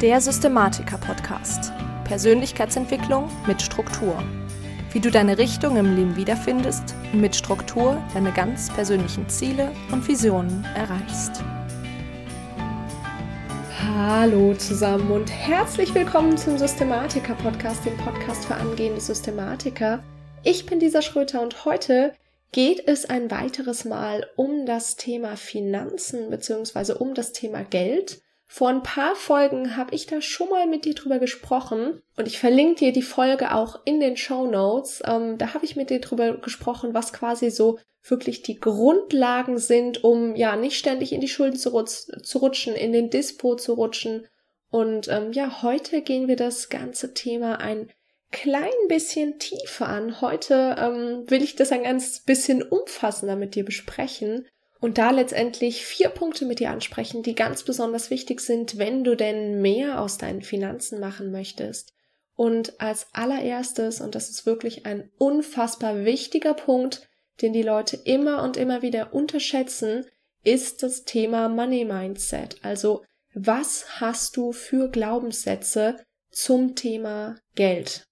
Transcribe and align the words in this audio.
Der 0.00 0.20
Systematiker-Podcast. 0.20 1.72
Persönlichkeitsentwicklung 2.04 3.28
mit 3.48 3.60
Struktur. 3.60 4.22
Wie 4.92 5.00
du 5.00 5.10
deine 5.10 5.38
Richtung 5.38 5.76
im 5.76 5.96
Leben 5.96 6.14
wiederfindest 6.14 6.94
und 7.12 7.20
mit 7.20 7.34
Struktur 7.34 8.00
deine 8.14 8.30
ganz 8.30 8.72
persönlichen 8.72 9.28
Ziele 9.28 9.72
und 9.90 10.06
Visionen 10.06 10.64
erreichst. 10.76 11.42
Hallo 13.92 14.54
zusammen 14.54 15.10
und 15.10 15.32
herzlich 15.32 15.92
willkommen 15.92 16.38
zum 16.38 16.58
Systematiker-Podcast, 16.58 17.84
dem 17.84 17.96
Podcast 17.96 18.44
für 18.44 18.54
angehende 18.54 19.00
Systematiker. 19.00 20.04
Ich 20.44 20.64
bin 20.64 20.78
Lisa 20.78 21.02
Schröter 21.02 21.42
und 21.42 21.64
heute 21.64 22.12
geht 22.52 22.86
es 22.86 23.10
ein 23.10 23.32
weiteres 23.32 23.84
Mal 23.84 24.28
um 24.36 24.64
das 24.64 24.94
Thema 24.94 25.36
Finanzen 25.36 26.30
bzw. 26.30 26.92
um 26.92 27.14
das 27.14 27.32
Thema 27.32 27.64
Geld. 27.64 28.22
Vor 28.50 28.70
ein 28.70 28.82
paar 28.82 29.14
Folgen 29.14 29.76
habe 29.76 29.94
ich 29.94 30.06
da 30.06 30.22
schon 30.22 30.48
mal 30.48 30.66
mit 30.66 30.86
dir 30.86 30.94
drüber 30.94 31.18
gesprochen 31.18 32.00
und 32.16 32.26
ich 32.26 32.38
verlinke 32.38 32.76
dir 32.76 32.92
die 32.92 33.02
Folge 33.02 33.54
auch 33.54 33.80
in 33.84 34.00
den 34.00 34.16
Show 34.16 34.46
Notes. 34.46 35.02
Ähm, 35.04 35.36
da 35.36 35.52
habe 35.52 35.66
ich 35.66 35.76
mit 35.76 35.90
dir 35.90 36.00
drüber 36.00 36.38
gesprochen, 36.38 36.94
was 36.94 37.12
quasi 37.12 37.50
so 37.50 37.78
wirklich 38.02 38.42
die 38.42 38.58
Grundlagen 38.58 39.58
sind, 39.58 40.02
um 40.02 40.34
ja 40.34 40.56
nicht 40.56 40.78
ständig 40.78 41.12
in 41.12 41.20
die 41.20 41.28
Schulden 41.28 41.58
zu, 41.58 41.70
zu 41.82 42.38
rutschen, 42.38 42.74
in 42.74 42.92
den 42.92 43.10
Dispo 43.10 43.54
zu 43.54 43.74
rutschen. 43.74 44.26
Und 44.70 45.08
ähm, 45.08 45.32
ja, 45.32 45.62
heute 45.62 46.00
gehen 46.00 46.26
wir 46.26 46.36
das 46.36 46.70
ganze 46.70 47.12
Thema 47.12 47.60
ein 47.60 47.90
klein 48.32 48.70
bisschen 48.88 49.38
tiefer 49.38 49.88
an. 49.88 50.22
Heute 50.22 50.74
ähm, 50.78 51.30
will 51.30 51.42
ich 51.42 51.54
das 51.54 51.70
ein 51.70 51.82
ganz 51.82 52.20
bisschen 52.20 52.62
umfassender 52.62 53.36
mit 53.36 53.54
dir 53.54 53.64
besprechen 53.64 54.46
und 54.80 54.98
da 54.98 55.10
letztendlich 55.10 55.84
vier 55.84 56.08
Punkte 56.08 56.44
mit 56.44 56.60
dir 56.60 56.70
ansprechen, 56.70 57.22
die 57.22 57.34
ganz 57.34 57.64
besonders 57.64 58.10
wichtig 58.10 58.40
sind, 58.40 58.78
wenn 58.78 59.02
du 59.04 59.16
denn 59.16 59.60
mehr 59.60 60.00
aus 60.00 60.18
deinen 60.18 60.42
Finanzen 60.42 61.00
machen 61.00 61.32
möchtest. 61.32 61.94
Und 62.36 62.80
als 62.80 63.08
allererstes, 63.12 64.00
und 64.00 64.14
das 64.14 64.30
ist 64.30 64.46
wirklich 64.46 64.86
ein 64.86 65.10
unfassbar 65.18 66.04
wichtiger 66.04 66.54
Punkt, 66.54 67.08
den 67.42 67.52
die 67.52 67.62
Leute 67.62 67.98
immer 68.04 68.42
und 68.44 68.56
immer 68.56 68.82
wieder 68.82 69.12
unterschätzen, 69.12 70.06
ist 70.44 70.84
das 70.84 71.04
Thema 71.04 71.48
Money 71.48 71.84
Mindset. 71.84 72.56
Also 72.62 73.04
was 73.34 74.00
hast 74.00 74.36
du 74.36 74.52
für 74.52 74.88
Glaubenssätze 74.88 75.96
zum 76.30 76.76
Thema 76.76 77.36
Geld? 77.56 78.04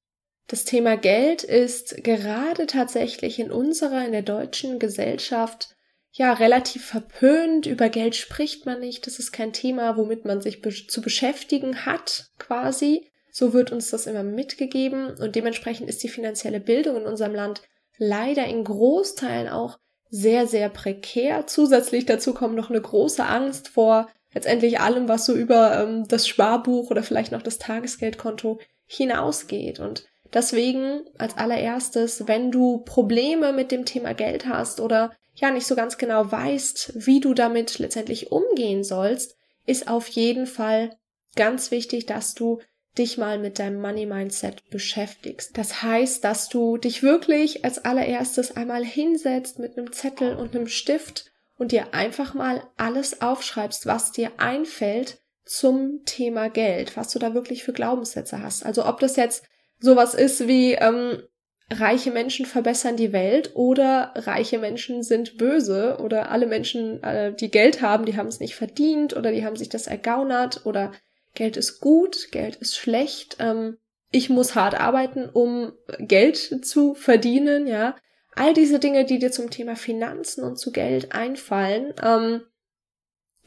Das 0.48 0.64
Thema 0.64 0.96
Geld 0.96 1.42
ist 1.42 2.02
gerade 2.04 2.66
tatsächlich 2.66 3.38
in 3.38 3.50
unserer, 3.50 4.04
in 4.04 4.12
der 4.12 4.22
deutschen 4.22 4.78
Gesellschaft 4.78 5.75
ja 6.16 6.32
relativ 6.32 6.84
verpönt. 6.84 7.66
Über 7.66 7.88
Geld 7.88 8.16
spricht 8.16 8.66
man 8.66 8.80
nicht. 8.80 9.06
Das 9.06 9.18
ist 9.18 9.32
kein 9.32 9.52
Thema, 9.52 9.96
womit 9.96 10.24
man 10.24 10.40
sich 10.40 10.62
be 10.62 10.70
zu 10.70 11.02
beschäftigen 11.02 11.84
hat, 11.84 12.26
quasi. 12.38 13.10
So 13.30 13.52
wird 13.52 13.70
uns 13.70 13.90
das 13.90 14.06
immer 14.06 14.22
mitgegeben 14.22 15.14
und 15.18 15.36
dementsprechend 15.36 15.90
ist 15.90 16.02
die 16.02 16.08
finanzielle 16.08 16.60
Bildung 16.60 16.96
in 16.96 17.06
unserem 17.06 17.34
Land 17.34 17.62
leider 17.98 18.46
in 18.46 18.64
Großteilen 18.64 19.48
auch 19.48 19.78
sehr, 20.08 20.46
sehr 20.46 20.70
prekär. 20.70 21.46
Zusätzlich 21.46 22.06
dazu 22.06 22.32
kommt 22.32 22.54
noch 22.54 22.70
eine 22.70 22.80
große 22.80 23.24
Angst 23.24 23.68
vor 23.68 24.08
letztendlich 24.32 24.80
allem, 24.80 25.08
was 25.08 25.26
so 25.26 25.34
über 25.34 25.82
ähm, 25.82 26.08
das 26.08 26.26
Sparbuch 26.26 26.90
oder 26.90 27.02
vielleicht 27.02 27.32
noch 27.32 27.42
das 27.42 27.58
Tagesgeldkonto 27.58 28.58
hinausgeht. 28.86 29.80
Und 29.80 30.06
deswegen 30.32 31.02
als 31.18 31.36
allererstes, 31.36 32.26
wenn 32.26 32.50
du 32.50 32.78
Probleme 32.78 33.52
mit 33.52 33.70
dem 33.70 33.84
Thema 33.84 34.14
Geld 34.14 34.46
hast 34.46 34.80
oder 34.80 35.12
ja 35.36 35.50
nicht 35.50 35.66
so 35.66 35.76
ganz 35.76 35.98
genau 35.98 36.30
weißt, 36.30 37.06
wie 37.06 37.20
du 37.20 37.34
damit 37.34 37.78
letztendlich 37.78 38.32
umgehen 38.32 38.84
sollst, 38.84 39.36
ist 39.66 39.88
auf 39.88 40.08
jeden 40.08 40.46
Fall 40.46 40.96
ganz 41.36 41.70
wichtig, 41.70 42.06
dass 42.06 42.34
du 42.34 42.60
dich 42.98 43.18
mal 43.18 43.38
mit 43.38 43.58
deinem 43.58 43.80
Money 43.80 44.06
Mindset 44.06 44.68
beschäftigst. 44.70 45.56
Das 45.58 45.82
heißt, 45.82 46.24
dass 46.24 46.48
du 46.48 46.78
dich 46.78 47.02
wirklich 47.02 47.64
als 47.64 47.84
allererstes 47.84 48.56
einmal 48.56 48.84
hinsetzt 48.84 49.58
mit 49.58 49.76
einem 49.76 49.92
Zettel 49.92 50.36
und 50.36 50.56
einem 50.56 50.66
Stift 50.66 51.30
und 51.58 51.72
dir 51.72 51.92
einfach 51.92 52.32
mal 52.34 52.62
alles 52.76 53.20
aufschreibst, 53.20 53.86
was 53.86 54.12
dir 54.12 54.32
einfällt 54.38 55.18
zum 55.44 56.04
Thema 56.04 56.48
Geld, 56.48 56.96
was 56.96 57.12
du 57.12 57.18
da 57.18 57.34
wirklich 57.34 57.64
für 57.64 57.72
Glaubenssätze 57.72 58.42
hast. 58.42 58.64
Also 58.64 58.86
ob 58.86 58.98
das 59.00 59.16
jetzt 59.16 59.44
sowas 59.78 60.14
ist 60.14 60.48
wie, 60.48 60.72
ähm, 60.72 61.22
reiche 61.70 62.12
Menschen 62.12 62.46
verbessern 62.46 62.96
die 62.96 63.12
Welt 63.12 63.52
oder 63.54 64.12
reiche 64.14 64.58
Menschen 64.58 65.02
sind 65.02 65.36
böse 65.36 65.98
oder 66.00 66.30
alle 66.30 66.46
Menschen, 66.46 67.02
äh, 67.02 67.34
die 67.34 67.50
Geld 67.50 67.82
haben, 67.82 68.04
die 68.04 68.16
haben 68.16 68.28
es 68.28 68.40
nicht 68.40 68.54
verdient 68.54 69.16
oder 69.16 69.32
die 69.32 69.44
haben 69.44 69.56
sich 69.56 69.68
das 69.68 69.86
ergaunert 69.86 70.64
oder 70.64 70.92
Geld 71.34 71.56
ist 71.56 71.80
gut, 71.80 72.30
Geld 72.30 72.56
ist 72.56 72.76
schlecht, 72.76 73.36
ähm, 73.40 73.78
ich 74.12 74.30
muss 74.30 74.54
hart 74.54 74.78
arbeiten, 74.80 75.28
um 75.28 75.72
Geld 75.98 76.64
zu 76.64 76.94
verdienen, 76.94 77.66
ja. 77.66 77.96
All 78.34 78.54
diese 78.54 78.78
Dinge, 78.78 79.04
die 79.04 79.18
dir 79.18 79.32
zum 79.32 79.50
Thema 79.50 79.76
Finanzen 79.76 80.44
und 80.44 80.58
zu 80.58 80.70
Geld 80.70 81.12
einfallen, 81.12 81.94
ähm, 82.02 82.42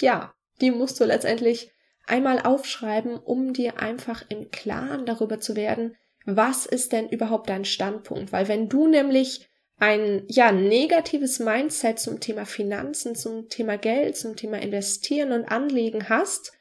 ja, 0.02 0.34
die 0.62 0.72
musst 0.72 1.00
du 1.00 1.06
letztendlich 1.06 1.72
einmal 2.06 2.40
aufschreiben, 2.40 3.18
um 3.18 3.53
dir 3.53 3.79
einfach 3.79 4.25
im 4.29 4.52
Klaren 4.52 5.06
darüber 5.06 5.40
zu 5.40 5.56
werden, 5.56 5.96
was 6.25 6.66
ist 6.66 6.91
denn 6.91 7.09
überhaupt 7.09 7.50
dein 7.50 7.66
Standpunkt? 7.66 8.31
Weil 8.31 8.47
wenn 8.47 8.69
du 8.69 8.88
nämlich 8.88 9.50
ein 9.80 10.24
ja 10.28 10.52
negatives 10.52 11.40
Mindset 11.40 12.00
zum 12.00 12.19
Thema 12.19 12.46
Finanzen, 12.46 13.16
zum 13.16 13.50
Thema 13.50 13.78
Geld, 13.78 14.18
zum 14.18 14.35
Thema 14.35 14.62
Investieren 14.62 15.31
und 15.31 15.46
Anlegen 15.46 16.09
hast, 16.09 16.52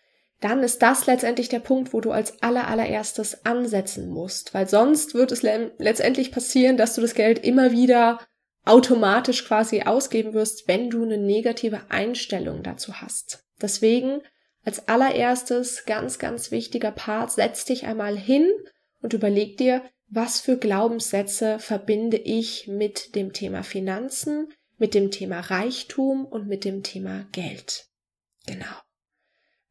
dann 0.41 0.63
ist 0.63 0.83
das 0.83 1.07
letztendlich 1.07 1.49
der 1.49 1.59
Punkt, 1.59 1.93
wo 1.93 2.01
du 2.01 2.13
als 2.13 2.43
aller 2.43 2.69
allererstes 2.69 3.45
ansetzen 3.45 4.09
musst, 4.09 4.55
weil 4.55 4.69
sonst 4.69 5.15
wird 5.15 5.33
es 5.33 5.43
le 5.43 5.73
letztendlich 5.79 6.31
passieren, 6.31 6.77
dass 6.77 6.95
du 6.95 7.01
das 7.01 7.15
Geld 7.15 7.45
immer 7.45 7.73
wieder 7.73 8.21
automatisch 8.65 9.45
quasi 9.45 9.83
ausgeben 9.83 10.35
wirst, 10.35 10.69
wenn 10.69 10.91
du 10.91 11.03
eine 11.03 11.19
negative 11.19 11.81
Einstellung 11.89 12.63
dazu 12.63 13.01
hast. 13.01 13.45
Deswegen 13.61 14.21
als 14.65 14.87
allererstes 14.89 15.87
ganz 15.87 16.21
ganz 16.21 16.53
wichtiger 16.53 16.93
Part, 16.93 17.33
setz 17.33 17.65
dich 17.65 17.87
einmal 17.87 18.17
hin 18.17 18.49
und 19.01 19.13
überleg 19.13 19.57
dir, 19.57 19.83
was 20.09 20.41
für 20.41 20.57
Glaubenssätze 20.57 21.59
verbinde 21.59 22.17
ich 22.17 22.67
mit 22.67 23.15
dem 23.15 23.33
Thema 23.33 23.63
Finanzen, 23.63 24.53
mit 24.79 24.95
dem 24.95 25.11
Thema 25.11 25.41
Reichtum 25.41 26.25
und 26.25 26.47
mit 26.47 26.65
dem 26.65 26.83
Thema 26.83 27.27
Geld. 27.33 27.87
Genau. 28.47 28.65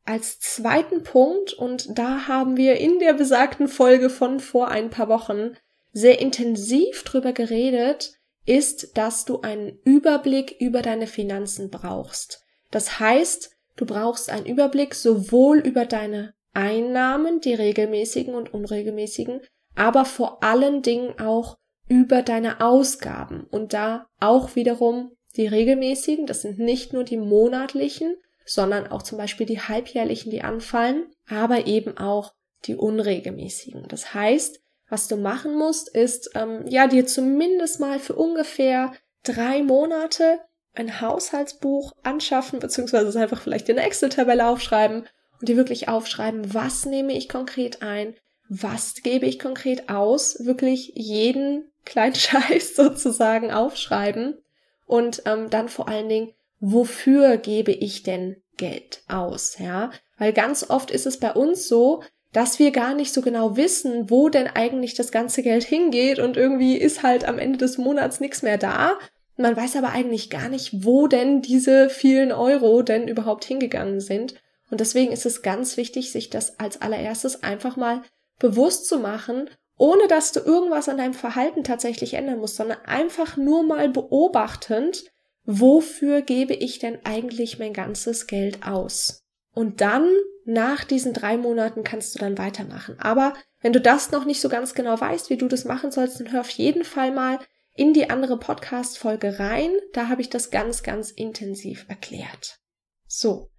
Als 0.06 0.40
zweiten 0.40 1.04
Punkt, 1.04 1.54
und 1.54 1.98
da 1.98 2.28
haben 2.28 2.56
wir 2.56 2.78
in 2.78 3.00
der 3.00 3.14
besagten 3.14 3.68
Folge 3.68 4.10
von 4.10 4.40
vor 4.40 4.70
ein 4.70 4.90
paar 4.90 5.10
Wochen 5.10 5.58
sehr 5.92 6.20
intensiv 6.20 7.04
drüber 7.04 7.34
geredet, 7.34 8.14
ist, 8.46 8.98
dass 8.98 9.26
du 9.26 9.42
einen 9.42 9.80
Überblick 9.84 10.56
über 10.60 10.82
deine 10.82 11.08
Finanzen 11.08 11.70
brauchst. 11.70 12.46
Das 12.72 13.00
heißt, 13.00 13.52
du 13.76 13.86
brauchst 13.86 14.30
einen 14.30 14.46
Überblick 14.46 14.96
sowohl 14.96 15.60
über 15.60 15.86
deine 15.86 16.34
Einnahmen, 16.58 17.40
die 17.40 17.54
regelmäßigen 17.54 18.34
und 18.34 18.52
unregelmäßigen, 18.52 19.42
aber 19.76 20.06
vor 20.06 20.44
allen 20.44 20.82
Dingen 20.82 21.20
auch 21.20 21.56
über 21.88 22.24
deine 22.24 22.62
Ausgaben 22.62 23.46
und 23.52 23.74
da 23.74 24.08
auch 24.20 24.56
wiederum 24.56 25.12
die 25.36 25.46
regelmäßigen, 25.46 26.26
das 26.26 26.42
sind 26.42 26.58
nicht 26.58 26.94
nur 26.94 27.04
die 27.04 27.18
monatlichen, 27.18 28.16
sondern 28.44 28.88
auch 28.88 29.04
zum 29.04 29.20
Beispiel 29.20 29.46
die 29.46 29.62
halbjährlichen, 29.62 30.32
die 30.32 30.42
anfallen, 30.42 31.06
aber 31.30 31.68
eben 31.68 31.96
auch 32.00 32.34
die 32.66 32.76
unregelmäßigen. 32.76 33.88
Das 33.88 34.16
heißt, 34.16 34.60
was 34.90 35.08
du 35.08 35.16
machen 35.16 35.56
musst, 35.56 35.94
ist 35.94 36.32
ähm, 36.34 36.66
ja 36.68 36.88
dir 36.88 37.06
zumindest 37.06 37.80
mal 37.80 38.00
für 38.00 38.16
ungefähr 38.16 38.94
drei 39.24 39.62
Monate 39.62 40.40
ein 40.74 41.02
Haushaltsbuch 41.02 41.92
anschaffen, 42.02 42.60
beziehungsweise 42.60 43.20
einfach 43.20 43.42
vielleicht 43.42 43.70
in 43.70 43.78
eine 43.78 43.86
Excel-Tabelle 43.86 44.48
aufschreiben 44.48 45.08
und 45.40 45.50
dir 45.50 45.58
wirklich 45.58 45.88
aufschreiben, 45.88 46.54
was 46.54 46.86
nehme 46.86 47.14
ich 47.14 47.30
konkret 47.30 47.82
ein, 47.82 48.16
was 48.50 48.96
gebe 49.04 49.26
ich 49.26 49.40
konkret 49.40 49.90
aus, 49.90 50.46
wirklich 50.46 50.94
jeden 50.96 51.66
kleinen 51.86 52.16
Scheiß 52.16 52.76
sozusagen 52.76 53.52
aufschreiben 53.52 54.38
und 54.86 55.24
ähm, 55.26 55.50
dann 55.50 55.70
vor 55.70 55.88
allen 55.88 56.10
Dingen, 56.10 56.34
wofür 56.60 57.38
gebe 57.38 57.72
ich 57.72 58.04
denn 58.04 58.38
Geld 58.58 59.04
aus, 59.08 59.58
ja? 59.60 59.92
Weil 60.18 60.34
ganz 60.34 60.70
oft 60.70 60.90
ist 60.90 61.06
es 61.06 61.20
bei 61.20 61.32
uns 61.32 61.68
so, 61.68 62.02
dass 62.34 62.60
wir 62.60 62.72
gar 62.72 62.94
nicht 62.94 63.14
so 63.14 63.22
genau 63.22 63.56
wissen, 63.56 64.10
wo 64.10 64.30
denn 64.30 64.48
eigentlich 64.48 64.96
das 64.96 65.12
ganze 65.12 65.44
Geld 65.44 65.64
hingeht 65.64 66.20
und 66.20 66.38
irgendwie 66.38 66.76
ist 66.76 67.04
halt 67.04 67.26
am 67.26 67.40
Ende 67.40 67.58
des 67.58 67.78
Monats 67.78 68.20
nichts 68.20 68.42
mehr 68.42 68.58
da. 68.58 68.98
Man 69.38 69.56
weiß 69.56 69.76
aber 69.76 69.90
eigentlich 69.90 70.30
gar 70.30 70.50
nicht, 70.50 70.84
wo 70.84 71.08
denn 71.08 71.42
diese 71.42 71.90
vielen 71.90 72.32
Euro 72.32 72.82
denn 72.82 73.08
überhaupt 73.08 73.46
hingegangen 73.46 74.02
sind. 74.02 74.36
Und 74.70 74.82
deswegen 74.82 75.12
ist 75.12 75.26
es 75.26 75.42
ganz 75.42 75.78
wichtig, 75.78 76.12
sich 76.12 76.30
das 76.30 76.60
als 76.60 76.82
allererstes 76.82 77.44
einfach 77.44 77.78
mal 77.78 78.02
bewusst 78.40 78.88
zu 78.88 79.00
machen, 79.00 79.50
ohne 79.78 80.08
dass 80.08 80.32
du 80.32 80.40
irgendwas 80.40 80.90
an 80.90 80.98
deinem 80.98 81.14
Verhalten 81.14 81.64
tatsächlich 81.64 82.16
ändern 82.16 82.40
musst, 82.40 82.56
sondern 82.56 82.80
einfach 82.86 83.38
nur 83.38 83.64
mal 83.64 83.90
beobachtend, 83.90 85.06
wofür 85.46 86.22
gebe 86.22 86.54
ich 86.54 86.80
denn 86.80 87.00
eigentlich 87.06 87.60
mein 87.60 87.74
ganzes 87.74 88.28
Geld 88.28 88.66
aus? 88.66 89.24
Und 89.54 89.82
dann 89.82 90.10
nach 90.46 90.84
diesen 90.84 91.14
drei 91.14 91.38
Monaten 91.38 91.84
kannst 91.84 92.16
du 92.16 92.20
dann 92.20 92.38
weitermachen. 92.38 92.98
Aber 93.00 93.34
wenn 93.62 93.74
du 93.74 93.82
das 93.82 94.12
noch 94.12 94.26
nicht 94.26 94.42
so 94.42 94.50
ganz 94.50 94.74
genau 94.74 95.00
weißt, 95.00 95.30
wie 95.30 95.38
du 95.38 95.48
das 95.48 95.66
machen 95.66 95.92
sollst, 95.92 96.20
dann 96.20 96.32
hör 96.32 96.42
auf 96.42 96.50
jeden 96.52 96.84
Fall 96.84 97.12
mal 97.12 97.40
in 97.74 97.94
die 97.94 98.10
andere 98.10 98.40
Podcast-Folge 98.40 99.40
rein. 99.40 99.72
Da 99.94 100.10
habe 100.10 100.22
ich 100.22 100.30
das 100.30 100.52
ganz, 100.52 100.84
ganz 100.84 101.12
intensiv 101.12 101.86
erklärt. 101.88 102.60
So. 103.08 103.50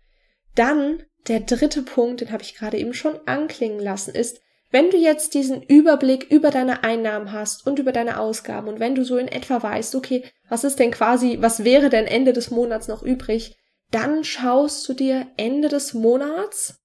Dann 0.59 1.05
der 1.29 1.41
dritte 1.41 1.83
Punkt, 1.83 2.21
den 2.21 2.33
habe 2.33 2.43
ich 2.43 2.57
gerade 2.57 2.79
eben 2.79 2.93
schon 2.93 3.21
anklingen 3.27 3.79
lassen, 3.79 4.13
ist, 4.13 4.41
wenn 4.71 4.91
du 4.91 4.97
jetzt 4.97 5.35
diesen 5.35 5.63
Überblick 5.63 6.31
über 6.31 6.51
deine 6.51 6.83
Einnahmen 6.83 7.33
hast 7.33 7.65
und 7.65 7.79
über 7.79 7.93
deine 7.93 8.19
Ausgaben 8.19 8.67
und 8.67 8.81
wenn 8.81 8.97
du 8.97 9.05
so 9.05 9.19
in 9.19 9.29
etwa 9.29 9.63
weißt, 9.63 9.95
okay, 9.95 10.25
was 10.49 10.65
ist 10.65 10.81
denn 10.81 10.91
quasi, 10.91 11.39
was 11.41 11.63
wäre 11.63 11.91
denn 11.91 12.07
Ende 12.07 12.33
des 12.33 12.51
Monats 12.51 12.89
noch 12.89 13.03
übrig, 13.03 13.57
dann 13.93 14.25
schaust 14.25 14.87
du 14.89 14.95
dir 14.95 15.29
Ende 15.37 15.69
des 15.69 15.95
Monats, 15.95 16.81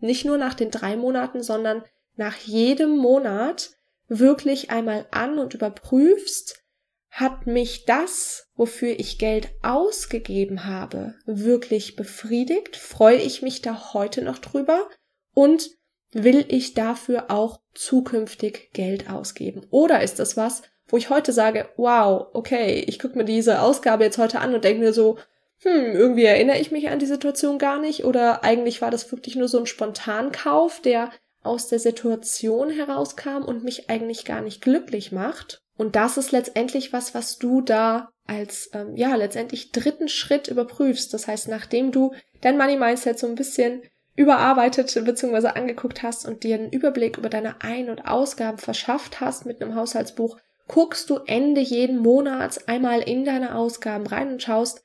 nicht 0.00 0.24
nur 0.24 0.36
nach 0.36 0.54
den 0.54 0.72
drei 0.72 0.96
Monaten, 0.96 1.42
sondern 1.42 1.84
nach 2.16 2.36
jedem 2.38 2.96
Monat 2.96 3.70
wirklich 4.08 4.70
einmal 4.70 5.06
an 5.12 5.38
und 5.38 5.54
überprüfst, 5.54 6.62
hat 7.10 7.46
mich 7.46 7.84
das, 7.84 8.43
wofür 8.56 8.98
ich 8.98 9.18
Geld 9.18 9.48
ausgegeben 9.62 10.64
habe, 10.64 11.14
wirklich 11.26 11.96
befriedigt? 11.96 12.76
Freue 12.76 13.16
ich 13.16 13.42
mich 13.42 13.62
da 13.62 13.94
heute 13.94 14.22
noch 14.22 14.38
drüber? 14.38 14.88
Und 15.34 15.70
will 16.12 16.44
ich 16.48 16.74
dafür 16.74 17.30
auch 17.30 17.60
zukünftig 17.74 18.70
Geld 18.72 19.10
ausgeben? 19.10 19.66
Oder 19.70 20.02
ist 20.02 20.18
das 20.18 20.36
was, 20.36 20.62
wo 20.86 20.96
ich 20.96 21.10
heute 21.10 21.32
sage, 21.32 21.68
wow, 21.76 22.28
okay, 22.32 22.84
ich 22.86 22.98
gucke 22.98 23.18
mir 23.18 23.24
diese 23.24 23.60
Ausgabe 23.60 24.04
jetzt 24.04 24.18
heute 24.18 24.40
an 24.40 24.54
und 24.54 24.64
denke 24.64 24.82
mir 24.82 24.92
so, 24.92 25.18
hm, 25.62 25.92
irgendwie 25.92 26.24
erinnere 26.24 26.58
ich 26.58 26.70
mich 26.70 26.88
an 26.88 26.98
die 26.98 27.06
Situation 27.06 27.58
gar 27.58 27.80
nicht 27.80 28.04
oder 28.04 28.44
eigentlich 28.44 28.82
war 28.82 28.90
das 28.90 29.10
wirklich 29.10 29.34
nur 29.34 29.48
so 29.48 29.58
ein 29.58 29.66
Spontankauf, 29.66 30.80
der 30.80 31.10
aus 31.42 31.68
der 31.68 31.78
Situation 31.78 32.70
herauskam 32.70 33.42
und 33.44 33.64
mich 33.64 33.90
eigentlich 33.90 34.24
gar 34.24 34.40
nicht 34.40 34.60
glücklich 34.60 35.10
macht. 35.10 35.63
Und 35.76 35.96
das 35.96 36.16
ist 36.16 36.32
letztendlich 36.32 36.92
was, 36.92 37.14
was 37.14 37.38
du 37.38 37.60
da 37.60 38.10
als, 38.26 38.70
ähm, 38.72 38.96
ja, 38.96 39.14
letztendlich 39.16 39.72
dritten 39.72 40.08
Schritt 40.08 40.48
überprüfst. 40.48 41.12
Das 41.12 41.26
heißt, 41.26 41.48
nachdem 41.48 41.92
du 41.92 42.12
dein 42.40 42.56
Money 42.56 42.76
Mindset 42.76 43.18
so 43.18 43.26
ein 43.26 43.34
bisschen 43.34 43.82
überarbeitet 44.16 44.94
bzw. 45.04 45.48
angeguckt 45.48 46.02
hast 46.02 46.26
und 46.26 46.44
dir 46.44 46.54
einen 46.54 46.70
Überblick 46.70 47.18
über 47.18 47.28
deine 47.28 47.60
Ein- 47.62 47.90
und 47.90 48.06
Ausgaben 48.06 48.58
verschafft 48.58 49.20
hast 49.20 49.44
mit 49.44 49.60
einem 49.60 49.74
Haushaltsbuch, 49.74 50.38
guckst 50.68 51.10
du 51.10 51.18
Ende 51.26 51.60
jeden 51.60 51.98
Monats 51.98 52.68
einmal 52.68 53.00
in 53.00 53.24
deine 53.24 53.54
Ausgaben 53.56 54.06
rein 54.06 54.32
und 54.32 54.42
schaust, 54.42 54.82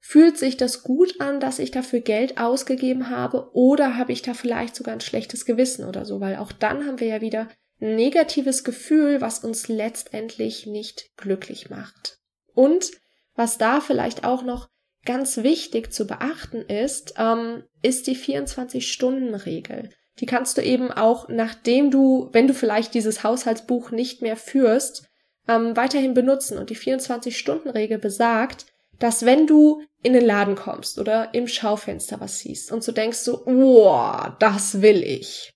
fühlt 0.00 0.36
sich 0.36 0.56
das 0.56 0.82
gut 0.82 1.20
an, 1.20 1.38
dass 1.38 1.60
ich 1.60 1.70
dafür 1.70 2.00
Geld 2.00 2.38
ausgegeben 2.38 3.08
habe 3.08 3.50
oder 3.52 3.96
habe 3.96 4.12
ich 4.12 4.20
da 4.20 4.34
vielleicht 4.34 4.74
sogar 4.74 4.94
ein 4.94 5.00
schlechtes 5.00 5.46
Gewissen 5.46 5.86
oder 5.86 6.04
so, 6.04 6.20
weil 6.20 6.36
auch 6.36 6.50
dann 6.50 6.86
haben 6.86 6.98
wir 6.98 7.06
ja 7.06 7.20
wieder 7.20 7.48
negatives 7.82 8.64
Gefühl, 8.64 9.20
was 9.20 9.40
uns 9.40 9.68
letztendlich 9.68 10.66
nicht 10.66 11.10
glücklich 11.16 11.68
macht. 11.68 12.18
Und 12.54 12.90
was 13.34 13.58
da 13.58 13.80
vielleicht 13.80 14.24
auch 14.24 14.42
noch 14.42 14.68
ganz 15.04 15.38
wichtig 15.38 15.92
zu 15.92 16.06
beachten 16.06 16.62
ist, 16.62 17.14
ähm, 17.18 17.64
ist 17.82 18.06
die 18.06 18.16
24-Stunden-Regel. 18.16 19.90
Die 20.20 20.26
kannst 20.26 20.58
du 20.58 20.62
eben 20.62 20.92
auch, 20.92 21.28
nachdem 21.28 21.90
du, 21.90 22.28
wenn 22.32 22.46
du 22.46 22.54
vielleicht 22.54 22.94
dieses 22.94 23.24
Haushaltsbuch 23.24 23.90
nicht 23.90 24.22
mehr 24.22 24.36
führst, 24.36 25.08
ähm, 25.48 25.76
weiterhin 25.76 26.14
benutzen. 26.14 26.58
Und 26.58 26.70
die 26.70 26.76
24-Stunden-Regel 26.76 27.98
besagt, 27.98 28.66
dass 28.98 29.26
wenn 29.26 29.48
du 29.48 29.82
in 30.02 30.12
den 30.12 30.24
Laden 30.24 30.54
kommst 30.54 30.98
oder 30.98 31.34
im 31.34 31.48
Schaufenster 31.48 32.20
was 32.20 32.38
siehst 32.38 32.70
und 32.70 32.84
so 32.84 32.92
denkst 32.92 33.18
so, 33.18 33.44
oh, 33.46 34.28
das 34.38 34.82
will 34.82 35.02
ich. 35.02 35.52